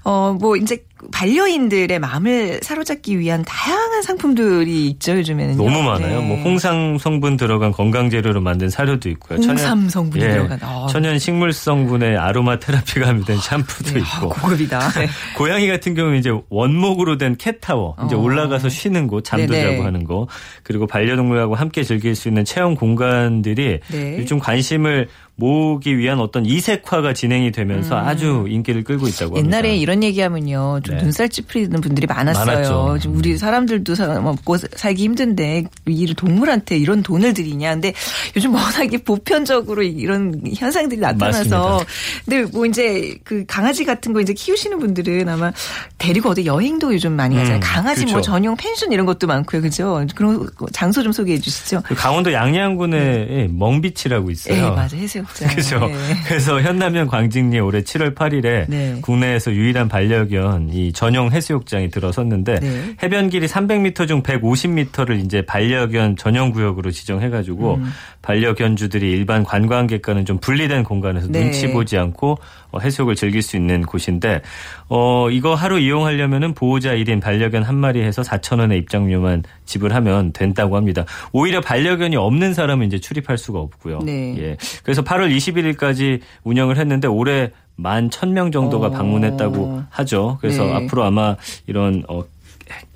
어, 0.03 0.35
뭐 0.39 0.55
이제 0.57 0.83
반려인들의 1.11 1.99
마음을 1.99 2.59
사로잡기 2.61 3.19
위한 3.19 3.43
다양한 3.45 4.01
상품들이 4.01 4.87
있죠, 4.87 5.17
요즘에는. 5.17 5.57
너무 5.57 5.81
많아요. 5.81 6.21
뭐 6.21 6.37
홍상 6.37 6.97
성분 6.97 7.37
들어간 7.37 7.71
건강 7.71 8.09
재료로 8.09 8.41
만든 8.41 8.69
사료도 8.69 9.09
있고요. 9.09 9.39
홍삼 9.39 9.89
성분이 9.89 10.23
예, 10.23 10.29
들어간, 10.31 10.59
아. 10.61 10.87
천연 10.89 11.19
식물 11.19 11.51
성분의 11.51 12.17
아로마 12.17 12.59
테라피가 12.59 13.07
함유된 13.07 13.37
샴푸도 13.37 13.95
아, 13.95 13.99
있고. 13.99 14.29
고급이다. 14.29 14.89
네. 14.91 15.07
고양이 15.37 15.67
같은 15.67 15.93
경우는 15.93 16.19
이제 16.19 16.31
원목으로 16.49 17.17
된 17.17 17.35
캣타워, 17.37 17.95
이제 18.05 18.15
어. 18.15 18.19
올라가서 18.19 18.69
쉬는 18.69 19.07
곳, 19.07 19.23
잠도 19.23 19.53
네네. 19.53 19.71
자고 19.71 19.83
하는 19.85 20.03
거, 20.03 20.27
그리고 20.63 20.87
반려동물하고 20.87 21.55
함께 21.55 21.83
즐길 21.83 22.15
수 22.15 22.27
있는 22.27 22.45
체험 22.45 22.75
공간들이 22.75 23.79
네. 23.91 24.17
요즘 24.19 24.39
관심을 24.39 25.07
모으기 25.35 25.97
위한 25.97 26.19
어떤 26.19 26.45
이색화가 26.45 27.13
진행이 27.13 27.51
되면서 27.51 27.97
아주 27.97 28.45
인기를 28.47 28.83
끌고 28.83 29.07
있다고 29.07 29.35
합니다. 29.35 29.39
음. 29.39 29.45
옛날에 29.45 29.75
이런 29.75 30.03
얘기하면요, 30.03 30.81
좀 30.83 30.95
네. 30.97 31.01
눈살 31.03 31.29
찌푸리는 31.29 31.81
분들이 31.81 32.05
많았어요. 32.05 32.99
지금 32.99 33.17
우리 33.17 33.35
사람들도 33.37 33.95
사- 33.95 34.21
먹고 34.21 34.57
살기 34.57 35.03
힘든데 35.03 35.63
이 35.87 36.13
동물한테 36.13 36.77
이런 36.77 37.01
돈을 37.01 37.33
들이냐. 37.33 37.71
근데 37.73 37.93
요즘 38.35 38.53
워낙에 38.53 38.97
보편적으로 38.99 39.81
이런 39.81 40.39
현상들이 40.55 41.01
나타나서. 41.01 41.39
맞습니다. 41.39 41.85
근데 42.25 42.51
뭐 42.55 42.65
이제 42.67 43.15
그 43.23 43.43
강아지 43.47 43.85
같은 43.85 44.13
거 44.13 44.21
이제 44.21 44.33
키우시는 44.33 44.77
분들은 44.77 45.27
아마 45.29 45.51
데리고 45.97 46.29
어디 46.29 46.45
여행도 46.45 46.93
요즘 46.93 47.13
많이 47.13 47.35
가잖아요. 47.35 47.57
음, 47.57 47.59
강아지 47.63 48.05
뭐 48.05 48.13
그렇죠. 48.13 48.31
전용 48.31 48.55
펜션 48.55 48.91
이런 48.91 49.07
것도 49.07 49.25
많고요, 49.25 49.63
그죠? 49.63 50.05
그런 50.15 50.47
장소 50.71 51.01
좀 51.01 51.11
소개해 51.11 51.39
주시죠. 51.39 51.81
그 51.85 51.95
강원도 51.95 52.31
양양군에 52.31 53.47
멍비치라고 53.51 54.29
있어요. 54.29 54.55
네, 54.55 54.69
맞아 54.69 54.95
해수욕 54.95 55.22
장. 55.33 55.49
그죠. 55.55 55.79
네. 55.79 55.93
그래서 56.25 56.61
현남면 56.61 57.07
광진리에 57.07 57.59
올해 57.59 57.81
7월 57.81 58.15
8일에 58.15 58.65
네. 58.67 58.97
국내에서 59.01 59.51
유일한 59.51 59.87
반려견 59.87 60.69
이 60.71 60.91
전용 60.93 61.31
해수욕장이 61.31 61.89
들어섰는데 61.89 62.59
네. 62.59 62.95
해변 63.01 63.29
길이 63.29 63.47
300m 63.47 64.07
중 64.07 64.23
150m를 64.23 65.23
이제 65.23 65.41
반려견 65.45 66.17
전용 66.17 66.51
구역으로 66.51 66.91
지정해가지고 66.91 67.75
음. 67.75 67.91
반려견주들이 68.21 69.11
일반 69.11 69.43
관광객과는 69.43 70.25
좀 70.25 70.37
분리된 70.37 70.83
공간에서 70.83 71.27
네. 71.27 71.43
눈치 71.43 71.71
보지 71.71 71.97
않고 71.97 72.31
어, 72.31 72.37
해수욕을 72.81 73.15
즐길 73.15 73.41
수 73.41 73.55
있는 73.57 73.81
곳인데 73.83 74.41
어 74.89 75.29
이거 75.29 75.55
하루 75.55 75.79
이용하려면은 75.79 76.53
보호자 76.53 76.93
1인 76.95 77.21
반려견 77.21 77.63
한 77.63 77.75
마리 77.75 78.01
해서 78.01 78.21
4천 78.21 78.59
원의 78.59 78.77
입장료만 78.79 79.43
지불하면 79.65 80.33
된다고 80.33 80.75
합니다. 80.75 81.05
오히려 81.31 81.61
반려견이 81.61 82.15
없는 82.15 82.53
사람은 82.53 82.87
이제 82.87 82.99
출입할 82.99 83.37
수가 83.37 83.59
없고요. 83.59 83.99
네. 83.99 84.35
예. 84.37 84.57
그래서 84.83 85.03
8월 85.03 85.35
21일까지 85.35 86.19
운영을 86.43 86.77
했는데 86.77 87.07
올해 87.07 87.51
만 87.75 88.09
1000명 88.09 88.51
정도가 88.51 88.87
어. 88.87 88.91
방문했다고 88.91 89.83
하죠. 89.89 90.37
그래서 90.41 90.63
네. 90.63 90.73
앞으로 90.73 91.03
아마 91.03 91.35
이런 91.67 92.03
어 92.07 92.23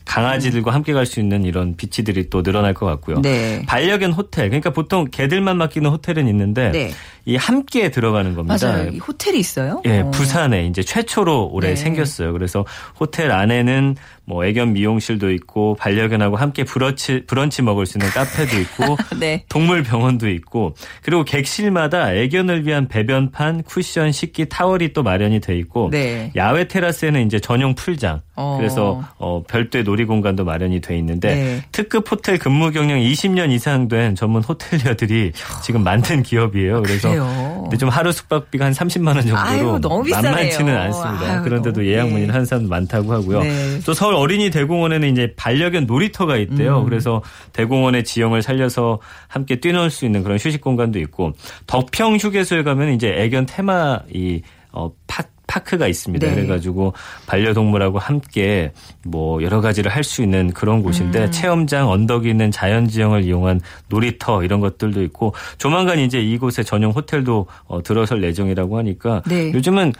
강아지들과 0.05 0.73
함께 0.73 0.93
갈 0.93 1.05
수 1.05 1.19
있는 1.19 1.43
이런 1.43 1.75
비치들이 1.75 2.29
또 2.29 2.41
늘어날 2.43 2.73
것 2.73 2.85
같고요. 2.85 3.21
네. 3.21 3.61
반려견 3.65 4.13
호텔. 4.13 4.49
그러니까 4.49 4.71
보통 4.71 5.05
개들만 5.11 5.57
맡기는 5.57 5.89
호텔은 5.89 6.27
있는데 6.27 6.71
네. 6.71 6.91
이 7.27 7.35
함께 7.35 7.91
들어가는 7.91 8.35
겁니다. 8.35 8.55
맞아요. 8.65 8.89
이 8.89 8.99
호텔이 8.99 9.37
있어요? 9.37 9.81
예, 9.85 9.99
어. 9.99 10.11
부산에 10.11 10.65
이제 10.65 10.81
최초로 10.81 11.49
올해 11.51 11.71
네. 11.71 11.75
생겼어요. 11.75 12.31
그래서 12.31 12.65
호텔 12.97 13.31
안에는 13.31 13.97
뭐 14.23 14.45
애견 14.45 14.71
미용실도 14.71 15.31
있고 15.31 15.75
반려견하고 15.75 16.37
함께 16.37 16.63
브런치 16.63 17.23
브런치 17.27 17.61
먹을 17.63 17.85
수 17.85 17.97
있는 17.97 18.09
카페도 18.11 18.59
있고 18.59 18.97
네. 19.19 19.43
동물 19.49 19.83
병원도 19.83 20.29
있고 20.29 20.73
그리고 21.01 21.25
객실마다 21.25 22.13
애견을 22.13 22.65
위한 22.65 22.87
배변판, 22.87 23.63
쿠션, 23.63 24.13
식기, 24.13 24.47
타월이 24.47 24.93
또 24.93 25.03
마련이 25.03 25.41
돼 25.41 25.57
있고 25.57 25.89
네. 25.91 26.31
야외 26.37 26.67
테라스에는 26.67 27.25
이제 27.25 27.39
전용 27.39 27.75
풀장 27.75 28.21
어. 28.35 28.55
그래서 28.57 29.03
어, 29.17 29.43
별도의 29.47 29.83
놀이 29.83 30.05
공간도 30.05 30.45
마련이 30.45 30.79
돼 30.81 30.97
있는데 30.97 31.35
네. 31.35 31.63
특급 31.71 32.09
호텔 32.09 32.37
근무 32.37 32.71
경력 32.71 32.97
20년 32.97 33.51
이상 33.51 33.87
된 33.87 34.15
전문 34.15 34.43
호텔리어들이 34.43 35.31
지금 35.63 35.83
만든 35.83 36.21
기업이에요. 36.21 36.81
그래서 36.83 37.16
그래요. 37.25 37.59
근데 37.63 37.77
좀 37.77 37.89
하루 37.89 38.11
숙박비가 38.11 38.65
한 38.65 38.73
30만 38.73 39.07
원 39.07 39.21
정도로 39.21 39.39
아유. 39.39 39.79
만만치는 40.09 40.75
않습니다. 40.75 41.33
아유, 41.33 41.43
그런데도 41.43 41.85
예약 41.87 42.05
네. 42.05 42.11
문의를 42.11 42.33
하는 42.33 42.45
사람도 42.45 42.69
많다고 42.69 43.13
하고요. 43.13 43.41
네. 43.43 43.79
또 43.85 43.93
서울 43.93 44.15
어린이 44.15 44.49
대공원에는 44.49 45.09
이제 45.11 45.33
반려견 45.35 45.85
놀이터가 45.85 46.37
있대요. 46.37 46.79
음. 46.79 46.85
그래서 46.85 47.21
대공원의 47.53 48.03
지형을 48.03 48.41
살려서 48.41 48.99
함께 49.27 49.57
뛰놀 49.59 49.89
수 49.89 50.05
있는 50.05 50.23
그런 50.23 50.37
휴식 50.37 50.61
공간도 50.61 50.99
있고 50.99 51.33
덕평 51.65 52.17
휴게소에 52.17 52.63
가면 52.63 52.93
이제 52.93 53.07
애견 53.09 53.45
테마 53.45 53.99
이 54.13 54.41
어, 54.71 54.91
파, 55.07 55.23
파크가 55.47 55.87
있습니다. 55.87 56.27
네. 56.27 56.35
그래가지고 56.35 56.93
반려동물하고 57.25 57.99
함께 57.99 58.71
뭐 59.05 59.41
여러 59.41 59.61
가지를 59.61 59.89
할 59.91 60.07
수 60.07 60.21
있는 60.21 60.51
그런 60.53 60.83
곳인데 60.83 61.25
음. 61.25 61.31
체험장 61.31 61.89
언덕이 61.89 62.29
있는 62.29 62.49
자연지형을 62.49 63.23
이용한 63.25 63.59
놀이터 63.89 64.43
이런 64.43 64.61
것들도 64.61 65.03
있고 65.03 65.33
조만간 65.57 65.99
이제 65.99 66.19
이곳에 66.19 66.63
전용 66.63 66.91
호텔도 66.91 67.47
어, 67.65 67.83
들어설 67.83 68.23
예정이라고 68.23 68.77
하니까 68.77 69.21
네. 69.27 69.51
요즘은 69.53 69.91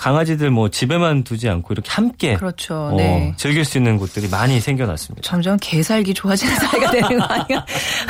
강아지들 0.00 0.50
뭐 0.50 0.70
집에만 0.70 1.24
두지 1.24 1.50
않고 1.50 1.74
이렇게 1.74 1.90
함께 1.90 2.34
그렇죠. 2.34 2.74
어, 2.74 2.94
네. 2.96 3.34
즐길 3.36 3.66
수 3.66 3.76
있는 3.76 3.98
곳들이 3.98 4.28
많이 4.28 4.58
생겨났습니다. 4.58 5.28
점점 5.28 5.58
개 5.60 5.82
살기 5.82 6.14
좋아지는 6.14 6.54
사회가 6.56 6.90
되는 6.90 7.18
거 7.18 7.24
아니야? 7.24 7.66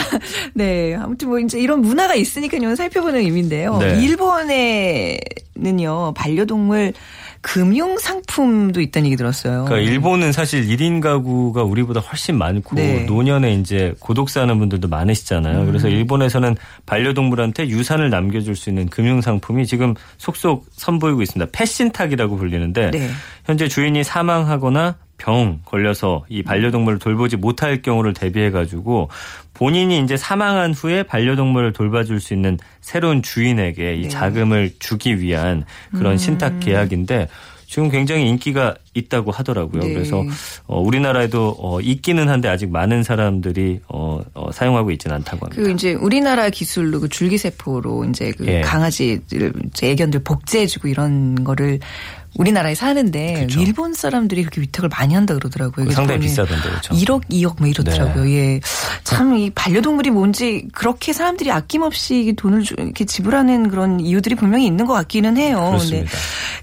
네. 0.54 0.94
아무튼 0.94 1.30
뭐 1.30 1.40
이제 1.40 1.58
이런 1.58 1.80
문화가 1.80 2.14
있으니까요. 2.14 2.76
살펴보는 2.76 3.18
의미인데요. 3.18 3.78
네. 3.78 4.00
일본에는요, 4.04 5.18
반려동물 6.14 6.92
금융 7.42 7.96
상품도 7.98 8.80
있다는 8.80 9.06
얘기 9.06 9.16
들었어요. 9.16 9.64
그러니까 9.64 9.90
일본은 9.90 10.30
사실 10.32 10.66
1인 10.66 11.00
가구가 11.00 11.62
우리보다 11.62 12.00
훨씬 12.00 12.36
많고 12.36 12.76
네. 12.76 13.04
노년에 13.04 13.54
이제 13.54 13.94
고독 13.98 14.28
사는 14.28 14.58
분들도 14.58 14.88
많으시잖아요. 14.88 15.64
그래서 15.64 15.88
음. 15.88 15.92
일본에서는 15.92 16.56
반려동물한테 16.84 17.68
유산을 17.68 18.10
남겨줄 18.10 18.56
수 18.56 18.68
있는 18.68 18.88
금융 18.88 19.22
상품이 19.22 19.66
지금 19.66 19.94
속속 20.18 20.66
선보이고 20.72 21.22
있습니다. 21.22 21.50
패신탁이라고 21.52 22.36
불리는데 22.36 22.90
네. 22.90 23.10
현재 23.46 23.68
주인이 23.68 24.04
사망하거나 24.04 24.96
병 25.20 25.60
걸려서 25.66 26.24
이 26.28 26.42
반려동물을 26.42 26.98
돌보지 26.98 27.36
못할 27.36 27.82
경우를 27.82 28.14
대비해 28.14 28.50
가지고 28.50 29.10
본인이 29.52 30.00
이제 30.00 30.16
사망한 30.16 30.72
후에 30.72 31.02
반려동물을 31.02 31.74
돌봐줄 31.74 32.20
수 32.20 32.32
있는 32.32 32.58
새로운 32.80 33.22
주인에게 33.22 33.96
이 33.96 34.02
네. 34.04 34.08
자금을 34.08 34.72
주기 34.78 35.20
위한 35.20 35.64
그런 35.92 36.12
음. 36.12 36.16
신탁 36.16 36.60
계약인데 36.60 37.28
지금 37.70 37.88
굉장히 37.88 38.28
인기가 38.28 38.74
있다고 38.94 39.30
하더라고요. 39.30 39.82
네. 39.82 39.92
그래서 39.92 40.24
어, 40.66 40.80
우리나라에도 40.80 41.56
어, 41.60 41.80
있기는 41.80 42.28
한데 42.28 42.48
아직 42.48 42.68
많은 42.68 43.04
사람들이 43.04 43.78
어, 43.86 44.20
어, 44.34 44.50
사용하고 44.50 44.90
있지는 44.90 45.14
않다고 45.16 45.46
합니다. 45.46 45.62
그 45.62 45.70
이제 45.70 45.94
우리나라 45.94 46.50
기술로 46.50 46.98
그 46.98 47.08
줄기세포로 47.08 48.06
이제 48.06 48.32
그 48.36 48.46
예. 48.48 48.62
강아지들 48.62 49.52
애견들 49.80 50.24
복제해주고 50.24 50.88
이런 50.88 51.44
거를 51.44 51.78
우리나라에서 52.36 52.86
하는데 52.86 53.46
그쵸. 53.46 53.60
일본 53.60 53.92
사람들이 53.94 54.42
그렇게 54.42 54.60
위탁을 54.60 54.88
많이 54.88 55.14
한다 55.14 55.34
그러더라고요. 55.34 55.90
상당히 55.90 56.20
비싸던데 56.20 56.68
그렇죠. 56.68 56.94
1억, 56.94 57.22
2억 57.30 57.56
뭐 57.58 57.66
이렇더라고요. 57.68 58.24
네. 58.24 58.32
예. 58.54 58.60
참 59.04 59.30
이 59.36 59.50
반려동물이 59.50 60.10
뭔지 60.10 60.66
그렇게 60.72 61.12
사람들이 61.12 61.50
아낌없이 61.50 62.34
돈을 62.36 62.62
주- 62.62 62.74
이렇게 62.78 63.04
지불하는 63.04 63.68
그런 63.68 64.00
이유들이 64.00 64.34
분명히 64.34 64.66
있는 64.66 64.86
것 64.86 64.92
같기는 64.94 65.36
해요. 65.36 65.66
그렇습니다. 65.68 66.10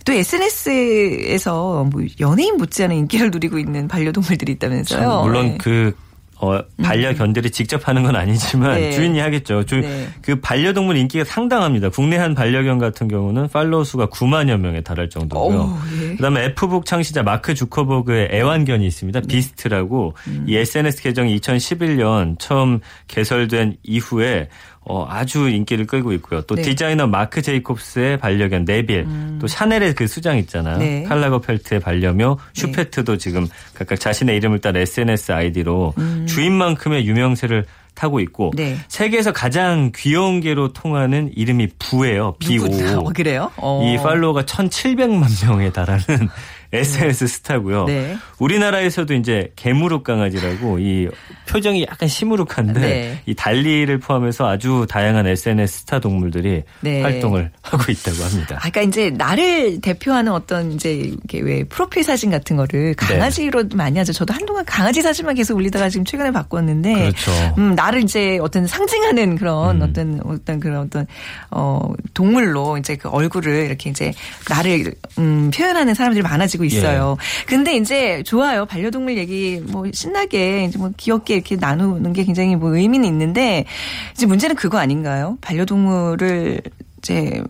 또 0.06 0.14
SNS에서 0.14 1.86
뭐 1.92 2.02
연예인 2.20 2.58
못지않은 2.58 2.96
인기를 2.96 3.32
누리고 3.32 3.58
있는 3.60 3.88
반려동물들이 3.88 4.54
있다면서요. 4.54 5.00
참 5.02 5.22
물론 5.24 5.46
네. 5.48 5.58
그 5.60 5.94
어, 6.40 6.60
반려견들이 6.84 7.50
직접 7.50 7.88
하는 7.88 8.04
건 8.04 8.16
아니지만 8.16 8.76
네. 8.76 8.92
주인이 8.92 9.20
하겠죠. 9.20 9.64
주, 9.64 9.82
네. 9.82 10.08
그 10.22 10.40
반려동물 10.40 10.96
인기가 10.98 11.24
상당합니다. 11.24 11.90
국내 11.90 12.18
한 12.18 12.36
반려견 12.36 12.78
같은 12.78 13.08
경우는 13.08 13.48
팔로워 13.48 13.84
수가 13.84 14.08
9만여 14.08 14.58
명에 14.58 14.82
달할 14.82 15.10
정도고요. 15.10 15.78
예. 16.02 16.16
그다음에 16.16 16.46
F북 16.46 16.86
창시자 16.86 17.24
마크 17.24 17.56
주커버그의 17.56 18.30
애완견이 18.32 18.86
있습니다. 18.86 19.22
네. 19.22 19.28
비스트라고 19.28 20.14
음. 20.28 20.46
이 20.48 20.56
SNS 20.56 21.02
계정이 21.02 21.40
2011년 21.40 22.36
처음 22.38 22.82
개설된 23.08 23.78
이후에 23.84 24.50
어, 24.90 25.06
아주 25.10 25.50
인기를 25.50 25.86
끌고 25.86 26.14
있고요. 26.14 26.42
또 26.42 26.56
네. 26.56 26.62
디자이너 26.62 27.08
마크 27.08 27.42
제이콥스의 27.42 28.18
반려견 28.18 28.66
네빌, 28.66 29.06
또 29.40 29.48
샤넬의 29.48 29.96
그 29.96 30.08
수장 30.08 30.38
있잖아요. 30.38 30.78
음. 30.78 30.80
네. 30.80 31.04
칼 31.04 31.18
라거펠트의 31.18 31.82
반려묘 31.82 32.38
슈페트도 32.54 33.18
지금 33.18 33.48
각각 33.74 34.00
자신의 34.00 34.38
이름을 34.38 34.60
따라 34.60 34.80
SNS 34.80 35.32
아이디로 35.32 35.94
주인만큼의 36.28 37.06
유명세를 37.06 37.66
타고 37.98 38.20
있고 38.20 38.52
음. 38.52 38.56
네. 38.56 38.78
세계에서 38.88 39.34
가장 39.34 39.92
귀여운 39.96 40.40
개로 40.40 40.72
통하는 40.72 41.32
이름이 41.36 41.70
부예요. 41.80 42.36
비오. 42.40 42.66
어, 43.00 43.12
그래요? 43.14 43.52
어. 43.58 43.82
이 43.84 43.98
팔로워가 43.98 44.44
1,700만 44.44 45.48
명에 45.48 45.72
달하는 45.72 46.30
SNS 46.74 47.28
스타고요. 47.28 47.86
네. 47.86 48.18
우리나라에서도 48.40 49.14
이제 49.14 49.52
개무룩 49.56 50.04
강아지라고 50.04 50.80
이 50.80 51.08
표정이 51.48 51.86
약간 51.90 52.10
시무룩한데 52.10 52.80
네. 52.80 53.22
이 53.26 53.34
달리를 53.34 53.98
포함해서 54.00 54.48
아주 54.48 54.86
다양한 54.90 55.28
SNS 55.28 55.80
스타 55.80 56.00
동물들이 56.00 56.64
네. 56.82 57.02
활동을 57.02 57.52
하고 57.62 57.92
있다고 57.92 58.24
합니다. 58.24 58.60
아까 58.62 58.82
이제 58.82 59.10
나를 59.10 59.82
대표하는 59.82 60.32
어떤 60.32 60.74
이제 60.74 61.12
왜 61.34 61.64
프로필 61.64 62.04
사진 62.04 62.30
같은 62.30 62.56
거를 62.56 62.94
강아지로 62.96 63.64
많이 63.74 63.98
하죠. 64.00 64.14
저도 64.14 64.34
한동안 64.34 64.66
강아지 64.66 65.02
사진만 65.02 65.36
계속 65.36 65.56
올리다가 65.56 65.90
지금 65.90 66.06
최근에 66.06 66.32
바꿨는데, 66.32 66.94
그렇죠. 66.94 67.32
음, 67.58 67.76
나를 67.76 68.04
이제 68.04 68.38
어떤 68.42 68.68
상징하는 68.68 69.36
그런 69.38 69.82
음. 69.82 69.88
어떤 69.90 70.22
어떤 70.26 70.60
그런 70.60 70.82
어떤 70.82 71.08
어 71.52 71.94
동물로 72.14 72.78
이제 72.78 72.96
그 72.96 73.10
얼굴을 73.10 73.66
이렇게 73.66 73.90
이제 73.90 74.14
나를 74.50 74.94
음 75.18 75.52
표현하는 75.54 75.94
사람들이 75.94 76.22
많아지고 76.24 76.57
있어요. 76.64 77.18
예. 77.20 77.46
근데 77.46 77.76
이제 77.76 78.24
좋아요. 78.24 78.66
반려동물 78.66 79.18
얘기 79.18 79.62
뭐 79.66 79.86
신나게 79.92 80.66
이제 80.66 80.78
뭐 80.78 80.92
귀엽게 80.96 81.36
이렇게 81.36 81.56
나누는 81.56 82.14
게 82.14 82.24
굉장히 82.24 82.56
뭐 82.56 82.76
의미는 82.76 83.08
있는데 83.08 83.66
이제 84.14 84.26
문제는 84.26 84.56
그거 84.56 84.78
아닌가요? 84.78 85.38
반려동물을 85.42 86.62
이제 87.00 87.42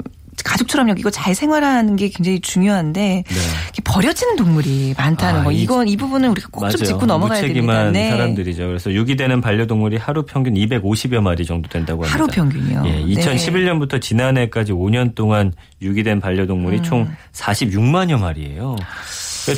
가족처럼 0.44 0.90
여기고 0.90 1.10
잘 1.12 1.36
생활하는 1.36 1.96
게 1.96 2.10
굉장히 2.10 2.40
중요한데 2.40 3.24
이렇게 3.30 3.82
버려지는 3.84 4.36
동물이 4.36 4.96
많다는 4.98 5.34
네. 5.36 5.42
아, 5.42 5.44
거. 5.44 5.52
이- 5.52 5.62
이건 5.64 5.88
이 5.88 5.98
부분은 5.98 6.30
우리가 6.30 6.48
꼭 6.52 6.70
좀. 6.70 6.84
짚고 6.86 7.06
넘어가야 7.06 7.42
됩니다. 7.42 7.92
네. 7.92 8.10
사람들이죠. 8.12 8.68
그래서 8.68 8.92
유기되는 8.94 9.42
반려동물이 9.42 9.98
하루 9.98 10.24
평균 10.24 10.54
250여 10.54 11.22
마리 11.22 11.46
정도 11.46 11.68
된다고 11.70 12.04
합니다. 12.04 12.14
하루 12.14 12.28
평균이요. 12.28 12.84
예, 12.86 12.92
네. 12.92 13.06
2011년부터 13.06 14.00
지난해까지 14.02 14.72
5년 14.74 15.16
동안 15.16 15.54
유기된 15.82 16.18
음. 16.18 16.22
반려동물이 16.22 16.84
총 16.84 17.08
46만여 17.34 18.20
마리예요. 18.20 18.76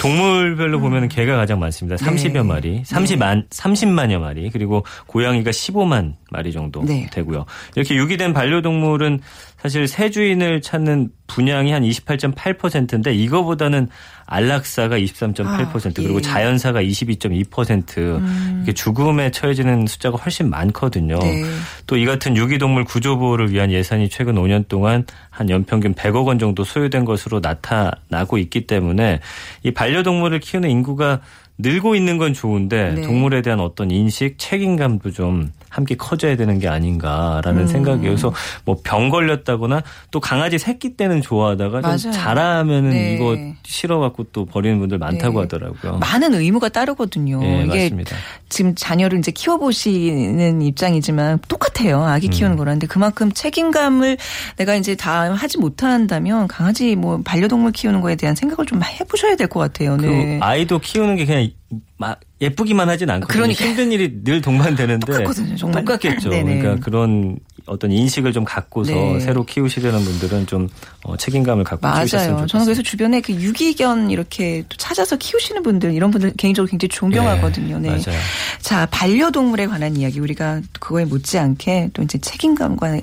동물별로 0.01 0.79
보면 0.79 1.09
개가 1.09 1.35
가장 1.35 1.59
많습니다. 1.59 1.95
30여 1.95 2.27
음. 2.27 2.33
네. 2.33 2.43
마리, 2.43 2.83
30만 2.83 3.49
30만여 3.49 4.19
마리, 4.19 4.49
그리고 4.51 4.85
고양이가 5.07 5.49
15만 5.49 6.13
마리 6.29 6.51
정도 6.51 6.83
네. 6.83 7.07
되고요. 7.11 7.45
이렇게 7.75 7.95
유기된 7.95 8.33
반려동물은 8.33 9.19
사실 9.61 9.87
새 9.87 10.09
주인을 10.09 10.61
찾는 10.61 11.09
분양이 11.27 11.71
한 11.71 11.83
28.8%인데 11.83 13.13
이거보다는 13.13 13.89
안락사가 14.25 14.97
23.8% 14.97 15.45
아, 15.47 15.91
그리고 15.95 16.17
예. 16.17 16.21
자연사가 16.21 16.81
22.2% 16.81 18.55
이렇게 18.55 18.73
죽음에 18.73 19.31
처해지는 19.31 19.85
숫자가 19.87 20.17
훨씬 20.17 20.49
많거든요. 20.49 21.19
네. 21.19 21.43
또이 21.87 22.05
같은 22.05 22.37
유기동물 22.37 22.85
구조 22.85 23.17
보호를 23.17 23.51
위한 23.51 23.71
예산이 23.71 24.09
최근 24.09 24.35
5년 24.35 24.67
동안 24.67 25.05
한 25.29 25.49
연평균 25.49 25.93
100억 25.93 26.27
원 26.27 26.39
정도 26.39 26.63
소요된 26.63 27.05
것으로 27.05 27.39
나타나고 27.39 28.37
있기 28.37 28.65
때문에 28.65 29.19
이 29.63 29.71
반려동물을 29.71 30.39
키우는 30.39 30.69
인구가 30.69 31.21
늘고 31.57 31.95
있는 31.95 32.17
건 32.17 32.33
좋은데 32.33 32.93
네. 32.93 33.01
동물에 33.01 33.41
대한 33.41 33.59
어떤 33.59 33.91
인식, 33.91 34.37
책임감도 34.37 35.11
좀 35.11 35.51
함께 35.69 35.95
커져야 35.95 36.35
되는 36.35 36.57
게 36.59 36.67
아닌가라는 36.67 37.61
음. 37.63 37.67
생각이에요. 37.67 38.09
그래서 38.09 38.33
뭐 38.65 38.75
병 38.83 39.09
걸렸다거나 39.09 39.83
또 40.11 40.19
강아지 40.19 40.57
새끼 40.57 40.95
때는 40.95 41.21
좋아하다가 41.21 41.81
좀 41.81 41.89
맞아요. 41.89 42.11
자라면은 42.11 42.89
네. 42.91 43.13
이거 43.15 43.37
싫어갖고 43.63 44.25
또 44.31 44.45
버리는 44.45 44.79
분들 44.79 44.97
많다고 44.97 45.39
네. 45.39 45.39
하더라고요. 45.43 45.97
많은 45.99 46.33
의무가 46.33 46.69
따르거든요. 46.69 47.39
네, 47.41 47.63
이게 47.65 47.83
맞습니다. 47.83 48.15
지금 48.49 48.73
자녀를 48.75 49.19
이제 49.19 49.31
키워보시는 49.31 50.61
입장이지만 50.61 51.39
똑같아요. 51.47 52.03
아기 52.03 52.27
음. 52.27 52.31
키우는 52.31 52.55
거라는데 52.57 52.87
그만큼 52.87 53.31
책임감을 53.31 54.17
내가 54.57 54.75
이제 54.75 54.95
다 54.95 55.31
하지 55.33 55.57
못한다면 55.57 56.47
강아지 56.47 56.95
뭐 56.95 57.21
반려동물 57.23 57.71
키우는 57.71 58.01
거에 58.01 58.15
대한 58.15 58.35
생각을 58.35 58.65
좀 58.65 58.81
해보셔야 58.83 59.35
될 59.35 59.49
것 59.49 59.59
같아요. 59.59 59.97
그 59.97 60.05
네. 60.05 60.39
아이도 60.41 60.79
키우는 60.79 61.15
게 61.15 61.25
그냥 61.25 61.49
막 61.97 62.19
예쁘기만 62.41 62.89
하진 62.89 63.09
않거든요. 63.09 63.33
그러니까. 63.33 63.65
힘든 63.65 63.91
일이 63.91 64.23
늘 64.23 64.41
동반되는데 64.41 65.05
똑같거든요, 65.05 65.55
정말. 65.55 65.83
똑같겠죠. 65.83 66.29
네네. 66.29 66.59
그러니까 66.59 66.83
그런 66.85 67.37
어떤 67.65 67.91
인식을 67.91 68.33
좀 68.33 68.43
갖고서 68.43 68.91
네. 68.93 69.19
새로 69.19 69.43
키우시려는 69.43 70.03
분들은 70.03 70.47
좀 70.47 70.69
어, 71.03 71.17
책임감을 71.17 71.63
갖고 71.63 71.87
키우셨으면 71.87 72.35
맞아요. 72.35 72.47
좋겠어요. 72.47 72.47
저는 72.47 72.65
그래서 72.65 72.81
주변에 72.81 73.21
그 73.21 73.33
유기견 73.33 74.09
이렇게 74.11 74.63
또 74.69 74.77
찾아서 74.77 75.15
키우시는 75.17 75.63
분들 75.63 75.93
이런 75.93 76.11
분들 76.11 76.33
개인적으로 76.37 76.69
굉장히 76.69 76.89
존경하거든요. 76.89 77.79
네. 77.79 77.89
맞아요. 77.89 78.19
자 78.61 78.87
반려동물에 78.91 79.67
관한 79.67 79.95
이야기 79.97 80.19
우리가 80.19 80.61
그거에 80.79 81.05
못지않게 81.05 81.91
또 81.93 82.01
이제 82.03 82.17
책임감과 82.17 82.99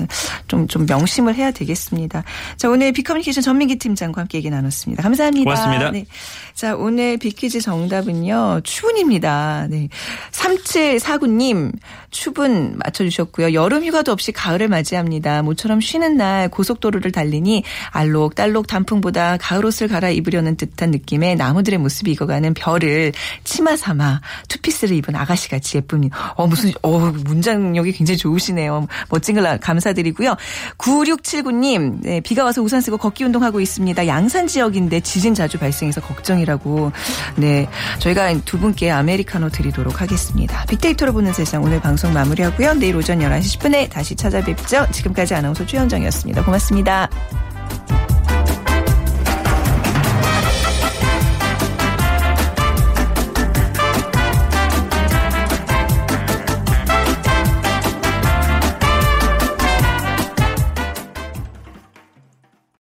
좀 0.49 0.66
좀 0.68 0.85
명심을 0.87 1.35
해야 1.35 1.51
되겠습니다. 1.53 2.25
자 2.57 2.68
오늘 2.68 2.92
비커뮤니케이션 2.92 3.42
전민기 3.42 3.77
팀장과 3.77 4.20
함께 4.22 4.38
얘기 4.38 4.51
나눴습니다. 4.51 5.03
감사합니다. 5.03 5.44
고맙습니다. 5.44 5.90
네. 5.90 6.05
자 6.55 6.77
오늘 6.77 7.16
비퀴즈 7.18 7.61
정답은요 7.61 8.61
추분입니다. 8.64 9.26
네. 9.69 9.89
3749님 10.33 11.73
추분 12.11 12.79
맞춰주셨고요. 12.79 13.53
여름 13.53 13.85
휴가도 13.85 14.12
없이 14.12 14.33
가을을 14.33 14.69
맞이합니다. 14.69 15.43
모처럼 15.43 15.81
쉬는 15.81 16.17
날 16.17 16.49
고속도로를 16.49 17.12
달리니 17.12 17.62
알록달록 17.91 18.67
단풍보다 18.67 19.37
가을 19.37 19.67
옷을 19.67 19.89
갈아입으려는 19.89 20.57
듯한 20.57 20.91
느낌의 20.91 21.37
나무들의 21.37 21.79
모습이 21.79 22.12
익어가는 22.12 22.55
별을 22.55 23.12
치마 23.45 23.77
삼아 23.77 24.21
투피스를 24.49 24.97
입은 24.97 25.15
아가씨같이 25.15 25.77
예쁩니다. 25.77 26.35
어 26.37 26.47
무슨 26.47 26.73
어 26.83 26.99
문장력이 26.99 27.93
굉장히 27.93 28.17
좋으시네요. 28.17 28.87
멋진 29.11 29.35
걸 29.35 29.59
감사드리고요. 29.59 30.37
9679님 30.79 32.01
네, 32.03 32.21
비가 32.21 32.45
와서 32.45 32.62
우산 32.62 32.81
쓰고 32.81 32.97
걷기 32.97 33.25
운동하고 33.25 33.61
있습니다. 33.61 34.07
양산 34.07 34.47
지역인데 34.47 35.01
지진 35.01 35.35
자주 35.35 35.59
발생해서 35.59 36.01
걱정이라고 36.01 36.93
네 37.37 37.69
저희가 37.99 38.41
두 38.45 38.59
분께 38.59 38.91
아메리카노 39.17 39.49
드리도록 39.49 40.01
하겠습니다. 40.01 40.65
빅데이터로 40.67 41.13
보는 41.13 41.33
세상 41.33 41.63
오늘 41.63 41.81
방송 41.81 42.13
마무리하고요. 42.13 42.75
내일 42.75 42.97
오전 42.97 43.21
11시 43.21 43.59
10분에 43.59 43.91
다시 43.91 44.15
찾아뵙죠. 44.15 44.87
지금까지 44.93 45.35
아나운서 45.35 45.65
최현정이었습니다. 45.65 46.45
고맙습니다. 46.45 47.09